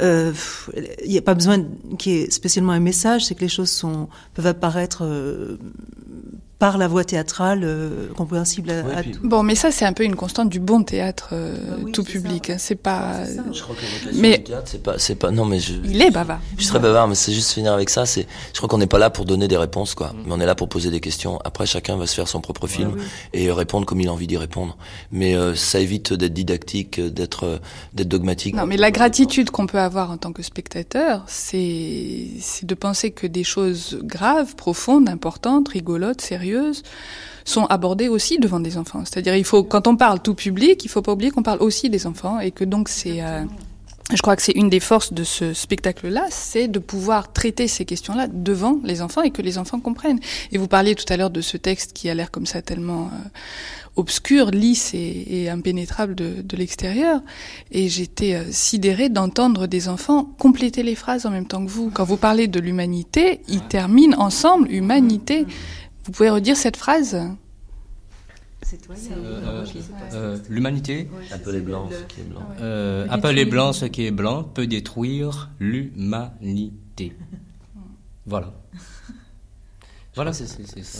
euh, 0.00 0.32
il 1.04 1.10
n'y 1.10 1.18
a 1.18 1.22
pas 1.22 1.34
besoin 1.34 1.64
qu'il 1.98 2.12
y 2.12 2.16
ait 2.16 2.30
spécialement 2.30 2.72
un 2.72 2.80
message, 2.80 3.26
c'est 3.26 3.34
que 3.34 3.40
les 3.40 3.48
choses 3.48 3.70
sont, 3.70 4.08
peuvent 4.34 4.46
apparaître 4.46 5.04
euh, 5.04 5.58
par 6.58 6.76
la 6.76 6.88
voix 6.88 7.04
théâtrale 7.04 7.60
euh, 7.62 8.08
compréhensible 8.16 8.70
à, 8.70 8.82
Oui, 8.82 8.92
à 8.96 9.02
puis- 9.02 9.12
tous. 9.12 9.20
Bon, 9.28 9.42
mais 9.44 9.54
ça, 9.54 9.70
c'est 9.70 9.84
un 9.84 9.92
peu 9.92 10.02
une 10.02 10.16
constante 10.16 10.48
du 10.48 10.58
bon 10.58 10.82
théâtre 10.82 11.28
euh, 11.32 11.56
Bah 11.68 11.76
oui, 11.84 11.92
tout 11.92 12.02
public. 12.02 12.50
hein. 12.50 12.56
C'est 12.58 12.74
pas. 12.74 13.24
Je 13.52 13.62
crois 13.62 13.76
que 13.76 14.14
Mais- 14.16 14.38
du 14.38 14.44
théâtre, 14.44 14.66
c'est 14.66 14.82
pas, 14.82 14.98
c'est 14.98 15.14
pas, 15.14 15.30
non, 15.30 15.44
mais 15.44 15.60
je, 15.60 15.74
Il 15.84 16.02
est 16.02 16.10
bavard. 16.10 16.40
Je 16.56 16.62
suis 16.62 16.70
très 16.70 16.80
bavard, 16.80 17.06
mais 17.06 17.14
c'est 17.14 17.32
juste 17.32 17.52
finir 17.52 17.72
avec 17.72 17.90
ça. 17.90 18.06
C'est, 18.06 18.26
je 18.52 18.56
crois 18.58 18.68
qu'on 18.68 18.78
n'est 18.78 18.88
pas 18.88 18.98
là 18.98 19.08
pour 19.08 19.24
donner 19.24 19.46
des 19.46 19.56
réponses, 19.56 19.94
quoi. 19.94 20.08
Mm. 20.08 20.16
Mais 20.26 20.32
on 20.32 20.40
est 20.40 20.46
là 20.46 20.56
pour 20.56 20.68
poser 20.68 20.90
des 20.90 20.98
questions. 21.00 21.38
Après, 21.44 21.64
chacun 21.64 21.96
va 21.96 22.06
se 22.08 22.14
faire 22.16 22.26
son 22.26 22.40
propre 22.40 22.66
film 22.66 22.94
oui. 22.96 23.02
et 23.34 23.52
répondre 23.52 23.86
comme 23.86 24.00
il 24.00 24.08
a 24.08 24.12
envie 24.12 24.26
d'y 24.26 24.36
répondre. 24.36 24.76
Mais 25.12 25.36
euh, 25.36 25.54
ça 25.54 25.78
évite 25.78 26.12
d'être 26.12 26.34
didactique, 26.34 26.98
euh, 26.98 27.08
d'être, 27.08 27.44
euh, 27.44 27.58
d'être 27.94 28.08
dogmatique. 28.08 28.56
Non, 28.56 28.66
mais 28.66 28.76
la 28.76 28.90
gratitude 28.90 29.50
qu'on 29.50 29.66
peut 29.68 29.78
avoir 29.78 30.10
en 30.10 30.16
tant 30.16 30.32
que 30.32 30.42
spectateur, 30.42 31.22
c'est 31.28 32.26
c'est 32.40 32.66
de 32.66 32.74
penser 32.74 33.12
que 33.12 33.26
des 33.28 33.44
choses 33.44 34.00
graves, 34.02 34.56
profondes, 34.56 35.08
importantes, 35.08 35.68
rigolotes, 35.68 36.20
sérieuses, 36.20 36.47
sont 37.44 37.64
abordées 37.66 38.08
aussi 38.08 38.38
devant 38.38 38.60
des 38.60 38.76
enfants. 38.76 39.02
C'est-à-dire, 39.04 39.34
il 39.34 39.44
faut, 39.44 39.64
quand 39.64 39.86
on 39.86 39.96
parle 39.96 40.20
tout 40.20 40.34
public, 40.34 40.84
il 40.84 40.88
faut 40.88 41.02
pas 41.02 41.12
oublier 41.12 41.30
qu'on 41.30 41.42
parle 41.42 41.62
aussi 41.62 41.88
des 41.90 42.06
enfants 42.06 42.40
et 42.40 42.50
que 42.50 42.64
donc 42.64 42.88
c'est. 42.88 43.22
euh, 43.22 43.44
je 44.10 44.22
crois 44.22 44.36
que 44.36 44.42
c'est 44.42 44.52
une 44.52 44.70
des 44.70 44.80
forces 44.80 45.12
de 45.12 45.22
ce 45.22 45.52
spectacle-là, 45.52 46.24
c'est 46.30 46.66
de 46.66 46.78
pouvoir 46.78 47.30
traiter 47.30 47.68
ces 47.68 47.84
questions-là 47.84 48.26
devant 48.32 48.78
les 48.82 49.02
enfants 49.02 49.20
et 49.20 49.30
que 49.30 49.42
les 49.42 49.58
enfants 49.58 49.80
comprennent. 49.80 50.20
Et 50.50 50.56
vous 50.56 50.66
parliez 50.66 50.94
tout 50.94 51.04
à 51.12 51.16
l'heure 51.18 51.28
de 51.30 51.42
ce 51.42 51.58
texte 51.58 51.92
qui 51.92 52.08
a 52.08 52.14
l'air 52.14 52.30
comme 52.30 52.46
ça 52.46 52.62
tellement 52.62 53.02
euh, 53.02 53.28
obscur, 53.96 54.50
lisse 54.50 54.94
et, 54.94 55.26
et 55.42 55.50
impénétrable 55.50 56.14
de, 56.14 56.40
de 56.42 56.56
l'extérieur. 56.56 57.20
Et 57.70 57.90
j'étais 57.90 58.34
euh, 58.34 58.44
sidérée 58.50 59.10
d'entendre 59.10 59.66
des 59.66 59.88
enfants 59.90 60.24
compléter 60.38 60.82
les 60.82 60.94
phrases 60.94 61.26
en 61.26 61.30
même 61.30 61.46
temps 61.46 61.62
que 61.62 61.70
vous. 61.70 61.90
Quand 61.92 62.04
vous 62.04 62.16
parlez 62.16 62.48
de 62.48 62.60
l'humanité, 62.60 63.42
ils 63.48 63.60
terminent 63.60 64.18
ensemble 64.18 64.72
humanité. 64.72 65.46
Vous 66.08 66.12
pouvez 66.12 66.30
redire 66.30 66.56
cette 66.56 66.78
phrase? 66.78 67.14
Euh, 67.14 67.28
euh, 70.14 70.38
L'humanité, 70.48 71.06
Appeler 71.30 71.60
blanc, 71.60 71.90
ce 71.90 72.02
qui 72.14 72.20
est 72.22 72.24
blanc. 72.24 72.40
euh, 72.62 73.06
appeler 73.10 73.44
blanc 73.44 73.74
ce 73.74 73.84
qui 73.84 74.06
est 74.06 74.10
blanc, 74.10 74.42
peut 74.42 74.66
détruire 74.66 75.50
l'humanité. 75.60 77.14
Voilà. 78.24 78.54
Voilà, 80.14 80.32
c'est 80.32 80.46
c'est- 80.46 80.66
c'est 80.66 80.82
ça. 80.82 80.98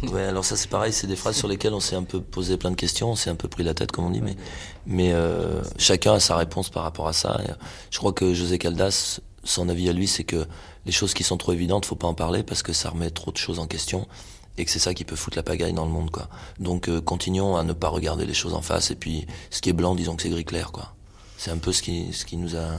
c'est- 0.00 0.08
Ouais, 0.10 0.24
alors 0.24 0.46
ça 0.46 0.56
c'est 0.56 0.70
pareil, 0.70 0.94
c'est 0.94 1.06
des 1.06 1.16
phrases 1.16 1.36
sur 1.36 1.48
lesquelles 1.48 1.74
on 1.74 1.80
s'est 1.80 1.96
un 1.96 2.02
peu 2.04 2.22
posé 2.22 2.56
plein 2.56 2.70
de 2.70 2.76
questions, 2.76 3.10
on 3.10 3.14
s'est 3.14 3.28
un 3.28 3.36
peu 3.36 3.48
pris 3.48 3.62
la 3.62 3.74
tête 3.74 3.92
comme 3.92 4.06
on 4.06 4.10
dit, 4.10 4.22
mais, 4.22 4.36
mais 4.86 5.12
euh, 5.12 5.60
chacun 5.76 6.14
a 6.14 6.20
sa 6.20 6.34
réponse 6.36 6.70
par 6.70 6.82
rapport 6.82 7.08
à 7.08 7.12
ça. 7.12 7.42
Et, 7.46 7.50
euh, 7.50 7.54
je 7.90 7.98
crois 7.98 8.14
que 8.14 8.32
José 8.32 8.56
Caldas, 8.56 9.20
son 9.44 9.68
avis 9.68 9.90
à 9.90 9.92
lui, 9.92 10.08
c'est 10.08 10.24
que 10.24 10.46
les 10.86 10.92
choses 10.92 11.12
qui 11.12 11.24
sont 11.24 11.36
trop 11.36 11.52
évidentes, 11.52 11.84
faut 11.84 11.94
pas 11.94 12.08
en 12.08 12.14
parler 12.14 12.42
parce 12.42 12.62
que 12.62 12.72
ça 12.72 12.88
remet 12.88 13.10
trop 13.10 13.32
de 13.32 13.36
choses 13.36 13.58
en 13.58 13.66
question 13.66 14.08
et 14.58 14.64
que 14.64 14.70
c'est 14.70 14.78
ça 14.78 14.94
qui 14.94 15.04
peut 15.04 15.16
foutre 15.16 15.36
la 15.36 15.42
pagaille 15.42 15.72
dans 15.72 15.84
le 15.86 15.90
monde, 15.92 16.10
quoi. 16.10 16.28
Donc 16.60 16.88
euh, 16.88 17.00
continuons 17.00 17.56
à 17.56 17.62
ne 17.64 17.72
pas 17.72 17.88
regarder 17.88 18.26
les 18.26 18.34
choses 18.34 18.54
en 18.54 18.62
face 18.62 18.90
et 18.90 18.96
puis 18.96 19.26
ce 19.50 19.60
qui 19.60 19.70
est 19.70 19.74
blanc, 19.74 19.94
disons 19.94 20.16
que 20.16 20.22
c'est 20.22 20.30
gris 20.30 20.44
clair, 20.44 20.72
quoi. 20.72 20.94
C'est 21.38 21.50
un 21.50 21.58
peu 21.58 21.72
ce 21.72 21.82
qui, 21.82 22.12
ce 22.12 22.24
qui 22.24 22.36
nous 22.36 22.56
a, 22.56 22.78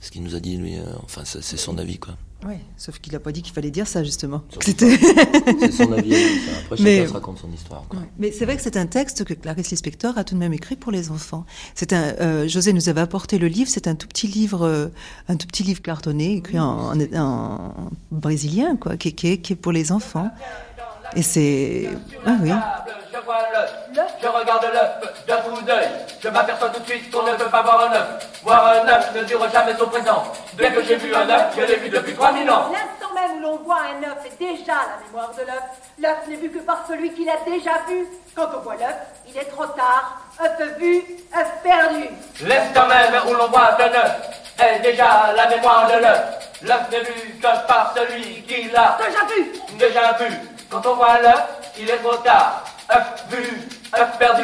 ce 0.00 0.10
qui 0.10 0.20
nous 0.20 0.34
a 0.34 0.40
dit 0.40 0.56
lui. 0.56 0.76
euh, 0.78 0.84
enfin, 1.04 1.22
c'est 1.24 1.42
son 1.56 1.76
avis, 1.78 1.98
quoi. 1.98 2.14
Oui, 2.46 2.54
sauf 2.76 2.98
qu'il 2.98 3.14
n'a 3.14 3.18
pas 3.18 3.32
dit 3.32 3.40
qu'il 3.40 3.54
fallait 3.54 3.70
dire 3.70 3.88
ça 3.88 4.04
justement. 4.04 4.42
C'était. 4.60 4.96
C'est 5.58 5.72
son 5.72 5.90
avis. 5.90 6.14
Après, 6.14 6.76
chacun 6.76 6.82
Mais- 6.84 7.06
se 7.06 7.12
raconte 7.12 7.38
son 7.38 7.50
histoire. 7.50 7.84
Quoi. 7.88 8.00
Mais 8.18 8.30
c'est 8.30 8.44
vrai 8.44 8.56
que 8.56 8.62
c'est 8.62 8.76
un 8.76 8.86
texte 8.86 9.24
que 9.24 9.32
Clarisse 9.32 9.70
Lispector 9.70 10.16
a 10.18 10.22
tout 10.22 10.34
de 10.34 10.38
même 10.40 10.52
écrit 10.52 10.76
pour 10.76 10.92
les 10.92 11.10
enfants. 11.10 11.46
C'est 11.74 11.94
un, 11.94 12.14
euh, 12.20 12.46
José 12.46 12.74
nous 12.74 12.90
avait 12.90 13.00
apporté 13.00 13.38
le 13.38 13.48
livre. 13.48 13.70
C'est 13.72 13.88
un 13.88 13.94
tout 13.94 14.06
petit 14.06 14.28
livre, 14.28 14.62
euh, 14.66 14.88
un 15.28 15.36
tout 15.36 15.46
petit 15.46 15.62
livre 15.62 15.80
cartonné 15.80 16.36
écrit 16.36 16.58
en, 16.60 16.92
en, 17.00 17.14
en 17.16 17.90
brésilien, 18.10 18.76
quoi, 18.76 18.98
qui, 18.98 19.14
qui 19.14 19.40
qui 19.40 19.54
est 19.54 19.56
pour 19.56 19.72
les 19.72 19.90
enfants. 19.90 20.30
Et 21.14 21.22
c'est, 21.22 21.88
ah 22.26 22.30
oui. 22.42 22.52
Je 23.12 23.20
vois 23.24 23.38
l'œuf, 23.52 23.72
je 24.22 24.28
regarde 24.28 24.66
l'œuf 24.72 25.26
d'un 25.26 25.36
coup 25.38 25.62
d'œil. 25.62 25.88
Je 26.20 26.28
m'aperçois 26.28 26.68
tout 26.68 26.80
de 26.80 26.86
suite 26.86 27.10
qu'on 27.10 27.22
ne 27.22 27.32
peut 27.32 27.48
pas 27.48 27.62
voir 27.62 27.88
un 27.88 27.92
œuf. 27.94 28.40
Voir 28.42 28.66
un 28.66 28.88
œuf 28.88 29.14
ne 29.14 29.22
dure 29.24 29.48
jamais 29.50 29.74
son 29.78 29.86
présent. 29.86 30.24
Dès 30.54 30.70
que 30.70 30.82
j'ai 30.82 30.96
vu 30.96 31.14
un 31.14 31.28
œuf, 31.28 31.44
je 31.56 31.62
l'ai 31.62 31.76
vu 31.76 31.88
depuis 31.88 32.14
3000 32.14 32.50
ans. 32.50 32.70
L'instant 32.70 33.14
même 33.14 33.38
où 33.38 33.40
l'on 33.40 33.56
voit 33.58 33.78
un 33.80 34.02
œuf 34.10 34.18
est 34.26 34.38
déjà 34.38 34.74
la 34.74 35.06
mémoire 35.06 35.30
de 35.34 35.40
l'œuf. 35.42 35.62
L'œuf 35.98 36.28
n'est 36.28 36.36
vu 36.36 36.50
que 36.50 36.58
par 36.58 36.84
celui 36.86 37.12
qui 37.14 37.24
l'a 37.24 37.38
déjà 37.46 37.72
vu. 37.88 38.06
Quand 38.34 38.48
on 38.54 38.60
voit 38.60 38.76
l'œuf, 38.76 38.96
il 39.26 39.36
est 39.36 39.44
trop 39.44 39.66
tard. 39.66 40.20
œuf 40.42 40.78
vu, 40.78 41.02
œuf 41.34 41.48
perdu. 41.62 42.08
L'instant 42.46 42.86
même 42.86 43.14
où 43.28 43.32
l'on 43.32 43.48
voit 43.48 43.76
un 43.78 43.94
œuf 43.94 44.12
est 44.58 44.80
déjà 44.80 45.32
la 45.34 45.48
mémoire 45.48 45.86
de 45.88 46.02
l'œuf. 46.02 46.22
L'œuf 46.62 46.90
n'est 46.90 47.00
vu 47.00 47.34
que 47.40 47.66
par 47.66 47.94
celui 47.96 48.42
qui 48.42 48.68
l'a 48.70 48.98
Déjà 48.98 49.24
vu 49.34 49.52
déjà 49.78 50.12
vu. 50.18 50.34
Quand 50.70 50.82
on 50.86 50.96
voit 50.96 51.20
l'œuf, 51.22 51.72
il 51.78 51.88
est 51.88 51.98
trop 51.98 52.16
tard. 52.22 52.64
œuf 52.90 53.26
vu, 53.30 53.60
œuf 53.98 54.18
perdu. 54.18 54.42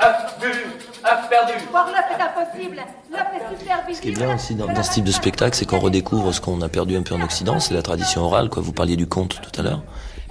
œuf 0.00 0.36
vu, 0.40 0.52
œuf 1.04 1.28
perdu. 1.28 1.52
Voir 1.70 1.86
l'œuf 1.88 2.04
est 2.10 2.22
impossible. 2.22 2.76
L'œuf 3.10 3.26
est 3.34 3.58
super 3.58 3.86
visible. 3.86 3.96
Ce 3.96 4.00
qui 4.00 4.08
est 4.08 4.12
bien 4.12 4.34
aussi 4.34 4.54
dans, 4.54 4.72
dans 4.72 4.82
ce 4.82 4.92
type 4.92 5.04
de 5.04 5.12
spectacle, 5.12 5.56
c'est 5.56 5.64
qu'on 5.66 5.80
redécouvre 5.80 6.32
ce 6.32 6.40
qu'on 6.40 6.60
a 6.62 6.68
perdu 6.68 6.96
un 6.96 7.02
peu 7.02 7.14
en 7.14 7.22
Occident, 7.22 7.58
c'est 7.60 7.74
la 7.74 7.82
tradition 7.82 8.22
orale. 8.22 8.48
Quoi. 8.48 8.62
Vous 8.62 8.72
parliez 8.72 8.96
du 8.96 9.06
conte 9.06 9.40
tout 9.40 9.60
à 9.60 9.64
l'heure. 9.64 9.82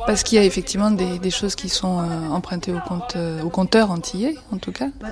Parce 0.06 0.24
qu'il 0.24 0.38
y 0.38 0.42
a 0.42 0.44
effectivement 0.44 0.92
des, 0.92 1.20
des 1.20 1.32
choses 1.32 1.56
qui 1.56 1.70
sont 1.70 2.00
euh, 2.00 2.30
empruntées 2.30 2.74
au, 2.74 2.80
conte, 2.80 3.16
euh, 3.16 3.42
au 3.42 3.50
conteur 3.50 3.92
antillais, 3.92 4.38
en 4.54 4.58
tout 4.58 4.72
cas. 4.72 4.88
Bah, 5.02 5.10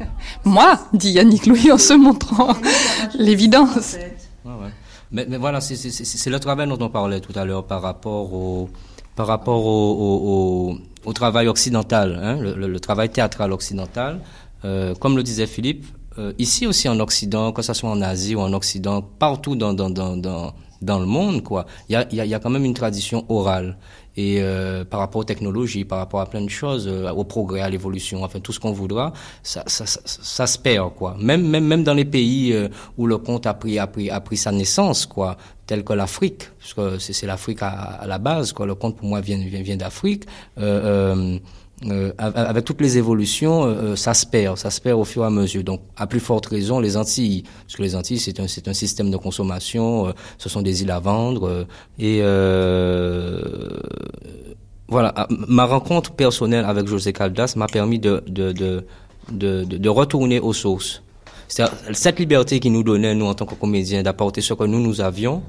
Moi, 0.44 0.78
dit 0.92 1.12
Yannick 1.12 1.46
Louis 1.46 1.70
en 1.70 1.78
se 1.78 1.92
montrant 1.92 2.54
l'évidence. 3.14 3.96
Ouais, 4.44 4.52
ouais. 4.52 4.70
Mais, 5.10 5.26
mais 5.28 5.36
voilà, 5.36 5.60
c'est 5.60 6.30
le 6.30 6.40
travail 6.40 6.68
dont 6.68 6.78
on 6.80 6.88
parlait 6.88 7.20
tout 7.20 7.38
à 7.38 7.44
l'heure 7.44 7.66
par 7.66 7.82
rapport 7.82 8.32
au, 8.32 8.70
par 9.16 9.26
rapport 9.26 9.64
au, 9.66 9.92
au, 9.92 10.70
au- 10.72 10.78
au 11.04 11.12
travail 11.12 11.48
occidental, 11.48 12.18
hein, 12.22 12.36
le, 12.40 12.54
le- 12.54 12.68
le 12.68 12.80
travail 12.80 13.08
théâtral 13.10 13.52
occidental. 13.52 14.20
Euh, 14.64 14.94
comme 14.94 15.16
le 15.16 15.22
disait 15.24 15.46
Philippe, 15.48 15.84
euh, 16.18 16.32
ici 16.38 16.66
aussi 16.66 16.88
en 16.88 17.00
Occident, 17.00 17.52
que 17.52 17.62
ce 17.62 17.72
soit 17.74 17.90
en 17.90 18.00
Asie 18.00 18.34
ou 18.36 18.40
en 18.40 18.52
Occident, 18.52 19.02
partout 19.02 19.56
dans, 19.56 19.74
dans, 19.74 19.90
dans, 19.90 20.16
dans, 20.16 20.98
le 21.00 21.06
monde, 21.06 21.42
quoi, 21.42 21.66
il 21.88 21.92
y 21.94 21.96
a, 21.96 22.06
y, 22.14 22.20
a, 22.20 22.24
y 22.26 22.34
a 22.34 22.38
quand 22.38 22.50
même 22.50 22.64
une 22.64 22.74
tradition 22.74 23.24
orale. 23.28 23.76
Et 24.16 24.38
euh, 24.40 24.84
par 24.84 25.00
rapport 25.00 25.20
aux 25.20 25.24
technologies, 25.24 25.84
par 25.84 25.98
rapport 25.98 26.20
à 26.20 26.26
plein 26.26 26.42
de 26.42 26.50
choses, 26.50 26.86
euh, 26.86 27.10
au 27.10 27.24
progrès, 27.24 27.60
à 27.60 27.70
l'évolution, 27.70 28.24
enfin 28.24 28.40
tout 28.40 28.52
ce 28.52 28.60
qu'on 28.60 28.72
voudra, 28.72 29.12
ça, 29.42 29.62
ça, 29.66 29.86
ça, 29.86 30.00
ça 30.04 30.46
se 30.46 30.58
perd, 30.58 30.94
quoi. 30.94 31.16
Même, 31.18 31.46
même, 31.48 31.66
même 31.66 31.82
dans 31.82 31.94
les 31.94 32.04
pays 32.04 32.52
euh, 32.52 32.68
où 32.98 33.06
le 33.06 33.16
conte 33.18 33.46
a 33.46 33.54
pris, 33.54 33.78
a 33.78 33.86
pris, 33.86 34.10
a 34.10 34.20
pris 34.20 34.36
sa 34.36 34.52
naissance, 34.52 35.06
quoi, 35.06 35.36
tel 35.66 35.82
que 35.82 35.94
l'Afrique, 35.94 36.50
parce 36.58 36.74
que 36.74 36.98
c'est 36.98 37.26
l'Afrique 37.26 37.62
à, 37.62 37.70
à 37.70 38.06
la 38.06 38.18
base, 38.18 38.52
quoi. 38.52 38.66
Le 38.66 38.74
conte 38.74 38.96
pour 38.96 39.06
moi 39.06 39.20
vient, 39.20 39.38
vient, 39.38 39.62
vient 39.62 39.76
d'Afrique. 39.76 40.24
Euh, 41.86 41.90
euh, 41.90 42.12
euh, 42.20 42.30
avec 42.34 42.64
toutes 42.64 42.80
les 42.80 42.98
évolutions, 42.98 43.64
euh, 43.64 43.96
ça 43.96 44.14
se 44.14 44.26
perd, 44.26 44.56
ça 44.56 44.70
se 44.70 44.80
perd 44.80 44.98
au 44.98 45.04
fur 45.04 45.22
et 45.24 45.26
à 45.26 45.30
mesure. 45.30 45.64
Donc, 45.64 45.80
à 45.96 46.06
plus 46.06 46.20
forte 46.20 46.46
raison, 46.46 46.80
les 46.80 46.96
Antilles, 46.96 47.42
parce 47.64 47.76
que 47.76 47.82
les 47.82 47.96
Antilles, 47.96 48.18
c'est 48.18 48.38
un, 48.40 48.46
c'est 48.46 48.68
un 48.68 48.72
système 48.72 49.10
de 49.10 49.16
consommation, 49.16 50.08
euh, 50.08 50.12
ce 50.38 50.48
sont 50.48 50.62
des 50.62 50.82
îles 50.82 50.90
à 50.90 51.00
vendre, 51.00 51.48
euh, 51.48 51.64
et 51.98 52.20
euh, 52.22 53.40
voilà. 54.88 55.12
Ah, 55.16 55.26
Ma 55.30 55.64
rencontre 55.64 56.12
personnelle 56.12 56.64
avec 56.64 56.86
José 56.86 57.12
Caldas 57.12 57.54
m'a 57.56 57.66
permis 57.66 57.98
de, 57.98 58.22
de, 58.26 58.52
de, 58.52 59.64
de, 59.64 59.88
retourner 59.88 60.38
aux 60.38 60.52
sources. 60.52 61.02
C'est-à-dire, 61.48 61.76
cette 61.92 62.18
liberté 62.18 62.60
qui 62.60 62.70
nous 62.70 62.82
donnait, 62.82 63.14
nous, 63.14 63.26
en 63.26 63.34
tant 63.34 63.46
que 63.46 63.54
comédiens, 63.54 64.02
d'apporter 64.02 64.40
ce 64.40 64.54
que 64.54 64.64
nous, 64.64 64.80
nous 64.80 65.00
avions, 65.00 65.42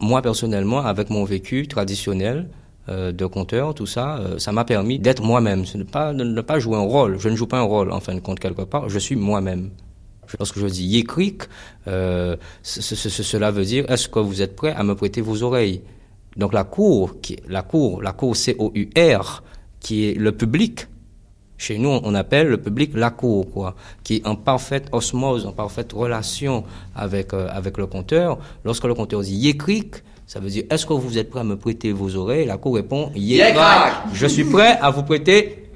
moi, 0.00 0.22
personnellement, 0.22 0.80
avec 0.80 1.10
mon 1.10 1.24
vécu 1.24 1.66
traditionnel, 1.68 2.36
euh, 2.38 2.63
de 2.88 3.26
conteur, 3.26 3.74
tout 3.74 3.86
ça, 3.86 4.18
euh, 4.18 4.38
ça 4.38 4.52
m'a 4.52 4.64
permis 4.64 4.98
d'être 4.98 5.22
moi-même, 5.22 5.64
Ce 5.64 5.78
n'est 5.78 5.84
pas, 5.84 6.12
de 6.12 6.22
ne 6.24 6.40
pas 6.42 6.58
jouer 6.58 6.76
un 6.76 6.80
rôle. 6.82 7.18
Je 7.18 7.28
ne 7.28 7.36
joue 7.36 7.46
pas 7.46 7.58
un 7.58 7.62
rôle, 7.62 7.90
en 7.92 8.00
fin 8.00 8.14
de 8.14 8.20
compte, 8.20 8.40
quelque 8.40 8.62
part. 8.62 8.88
Je 8.88 8.98
suis 8.98 9.16
moi-même. 9.16 9.70
Lorsque 10.38 10.58
je 10.58 10.66
dis 10.66 10.84
yécric, 10.84 11.42
euh, 11.86 12.36
ce- 12.62 12.80
ce- 12.82 12.94
ce- 13.08 13.22
cela 13.22 13.50
veut 13.50 13.64
dire 13.64 13.84
est-ce 13.90 14.08
que 14.08 14.18
vous 14.18 14.42
êtes 14.42 14.56
prêt 14.56 14.72
à 14.76 14.82
me 14.82 14.94
prêter 14.94 15.20
vos 15.20 15.42
oreilles? 15.42 15.82
Donc 16.36 16.52
la 16.52 16.64
cour, 16.64 17.20
qui, 17.20 17.36
la 17.48 17.62
cour, 17.62 18.02
la 18.02 18.12
cour 18.12 18.34
C-O-U-R, 18.34 19.42
qui 19.80 20.06
est 20.08 20.14
le 20.14 20.32
public, 20.32 20.88
chez 21.56 21.78
nous, 21.78 21.90
on 22.02 22.14
appelle 22.14 22.48
le 22.48 22.56
public 22.58 22.92
la 22.94 23.10
cour, 23.10 23.48
quoi, 23.50 23.76
qui 24.02 24.16
est 24.16 24.26
en 24.26 24.34
parfaite 24.34 24.88
osmose, 24.92 25.46
en 25.46 25.52
parfaite 25.52 25.92
relation 25.92 26.64
avec, 26.96 27.32
euh, 27.32 27.46
avec 27.50 27.78
le 27.78 27.86
conteur. 27.86 28.38
Lorsque 28.64 28.84
le 28.84 28.94
conteur 28.94 29.20
dit 29.20 29.34
yécric, 29.36 30.02
ça 30.26 30.40
veut 30.40 30.48
dire 30.48 30.64
est-ce 30.70 30.86
que 30.86 30.92
vous 30.94 31.18
êtes 31.18 31.30
prêt 31.30 31.40
à 31.40 31.44
me 31.44 31.56
prêter 31.56 31.92
vos 31.92 32.16
oreilles? 32.16 32.46
La 32.46 32.56
cour 32.56 32.76
répond 32.76 33.10
yécrac. 33.14 33.92
Je 34.12 34.26
suis 34.26 34.44
prêt 34.44 34.78
à 34.80 34.90
vous 34.90 35.02
prêter 35.02 35.68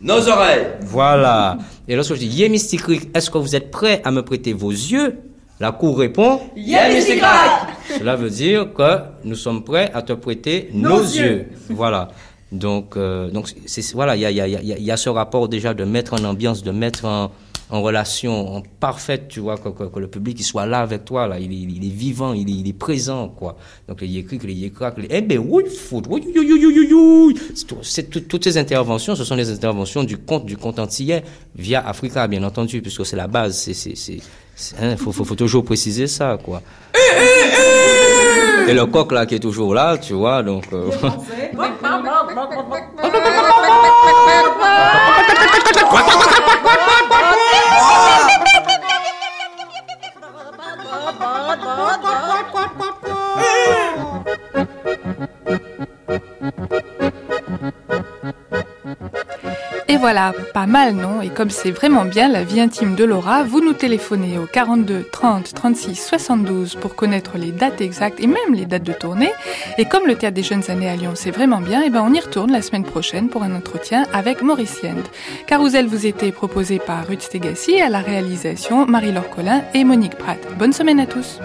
nos 0.00 0.28
oreilles. 0.28 0.66
Voilà. 0.80 1.58
Et 1.86 1.94
lorsque 1.94 2.14
je 2.14 2.20
dis 2.20 2.26
yémisticric, 2.26 3.08
est-ce 3.14 3.30
que 3.30 3.38
vous 3.38 3.54
êtes 3.54 3.70
prêt 3.70 4.02
à 4.04 4.10
me 4.10 4.22
prêter 4.22 4.52
vos 4.52 4.70
yeux? 4.70 5.18
La 5.60 5.70
cour 5.70 5.98
répond 5.98 6.40
yémisticric. 6.56 7.22
Cela 7.96 8.16
veut 8.16 8.30
dire 8.30 8.72
que 8.74 8.98
nous 9.24 9.36
sommes 9.36 9.62
prêts 9.62 9.90
à 9.94 10.02
te 10.02 10.12
prêter 10.12 10.70
nos, 10.72 11.00
yeux. 11.00 11.46
Voilà. 11.70 12.08
Donc, 12.50 12.96
euh, 12.96 13.30
donc 13.30 13.48
c'est, 13.66 13.92
voilà, 13.92 14.16
il 14.16 14.22
y 14.22 14.26
a, 14.26 14.30
y, 14.30 14.40
a, 14.40 14.46
y 14.46 14.90
a 14.90 14.96
ce 14.96 15.08
rapport 15.08 15.48
déjà 15.48 15.74
de 15.74 15.84
mettre 15.84 16.14
en 16.14 16.24
ambiance, 16.24 16.62
de 16.62 16.72
mettre 16.72 17.04
en, 17.04 17.30
en 17.72 17.80
relation 17.80 18.56
en 18.56 18.62
parfaite, 18.80 19.28
tu 19.28 19.40
vois, 19.40 19.56
que, 19.56 19.70
que, 19.70 19.98
le 19.98 20.06
public 20.06 20.38
il 20.38 20.44
soit 20.44 20.66
là 20.66 20.80
avec 20.80 21.06
toi, 21.06 21.26
là, 21.26 21.38
il, 21.40 21.50
il, 21.50 21.86
est 21.86 21.94
vivant, 21.94 22.34
il 22.34 22.50
est, 22.50 22.52
il 22.52 22.68
est, 22.68 22.74
présent, 22.74 23.28
quoi. 23.28 23.56
Donc 23.88 24.02
les 24.02 24.18
écrits, 24.18 24.38
les 24.44 24.66
écraks, 24.66 24.98
les 24.98 25.06
eh 25.08 25.22
ben 25.22 25.38
oui, 25.38 25.64
foot, 25.74 26.04
oui, 26.10 26.22
c'est 27.80 28.28
toutes 28.28 28.44
ces 28.44 28.58
interventions, 28.58 29.16
ce 29.16 29.24
sont 29.24 29.36
les 29.36 29.50
interventions 29.50 30.04
du 30.04 30.18
conte, 30.18 30.44
du 30.44 30.58
conte 30.58 30.78
antillais 30.78 31.24
via 31.56 31.80
Africa, 31.88 32.28
bien 32.28 32.44
entendu, 32.44 32.82
puisque 32.82 33.06
c'est 33.06 33.16
la 33.16 33.26
base, 33.26 33.56
c'est, 33.56 33.72
c'est, 33.72 33.96
c'est, 33.96 34.18
hein, 34.78 34.98
faut, 34.98 35.12
faut, 35.12 35.24
faut 35.24 35.34
toujours 35.34 35.64
préciser 35.64 36.08
ça, 36.08 36.38
quoi. 36.44 36.60
Et 38.68 38.74
le 38.74 38.84
coq 38.84 39.12
là 39.12 39.24
qui 39.24 39.36
est 39.36 39.40
toujours 39.40 39.72
là, 39.72 39.96
tu 39.96 40.12
vois, 40.12 40.42
donc. 40.42 40.66
Euh... 40.74 40.90
voilà, 60.02 60.34
pas 60.52 60.66
mal, 60.66 60.96
non? 60.96 61.22
Et 61.22 61.28
comme 61.28 61.50
c'est 61.50 61.70
vraiment 61.70 62.04
bien 62.04 62.26
la 62.26 62.42
vie 62.42 62.60
intime 62.60 62.96
de 62.96 63.04
Laura, 63.04 63.44
vous 63.44 63.60
nous 63.60 63.72
téléphonez 63.72 64.36
au 64.36 64.46
42 64.46 65.04
30 65.12 65.54
36 65.54 65.94
72 65.94 66.74
pour 66.74 66.96
connaître 66.96 67.38
les 67.38 67.52
dates 67.52 67.80
exactes 67.80 68.18
et 68.18 68.26
même 68.26 68.52
les 68.52 68.66
dates 68.66 68.82
de 68.82 68.92
tournée. 68.92 69.30
Et 69.78 69.84
comme 69.84 70.08
le 70.08 70.16
Théâtre 70.16 70.34
des 70.34 70.42
Jeunes 70.42 70.64
Années 70.66 70.90
à 70.90 70.96
Lyon, 70.96 71.12
c'est 71.14 71.30
vraiment 71.30 71.60
bien, 71.60 71.82
et 71.82 71.88
ben 71.88 72.02
on 72.04 72.12
y 72.12 72.18
retourne 72.18 72.50
la 72.50 72.62
semaine 72.62 72.82
prochaine 72.82 73.28
pour 73.28 73.44
un 73.44 73.54
entretien 73.54 74.02
avec 74.12 74.42
Maurice 74.42 74.80
Yend. 74.82 75.04
Carousel 75.46 75.86
vous 75.86 76.04
était 76.04 76.32
proposé 76.32 76.80
par 76.80 77.06
Ruth 77.06 77.22
Stegassi, 77.22 77.80
à 77.80 77.88
la 77.88 78.00
réalisation 78.00 78.86
Marie-Laure 78.86 79.30
Collin 79.30 79.62
et 79.72 79.84
Monique 79.84 80.16
Pratt. 80.16 80.40
Bonne 80.58 80.72
semaine 80.72 80.98
à 80.98 81.06
tous. 81.06 81.38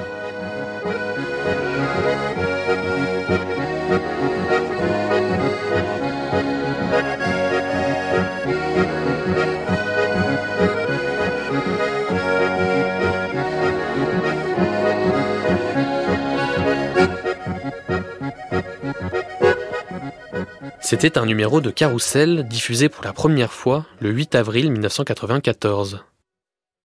C'était 20.90 21.18
un 21.18 21.26
numéro 21.26 21.60
de 21.60 21.70
Carousel 21.70 22.48
diffusé 22.48 22.88
pour 22.88 23.04
la 23.04 23.12
première 23.12 23.52
fois 23.52 23.86
le 24.00 24.10
8 24.10 24.36
avril 24.36 24.72
1994. 24.72 26.06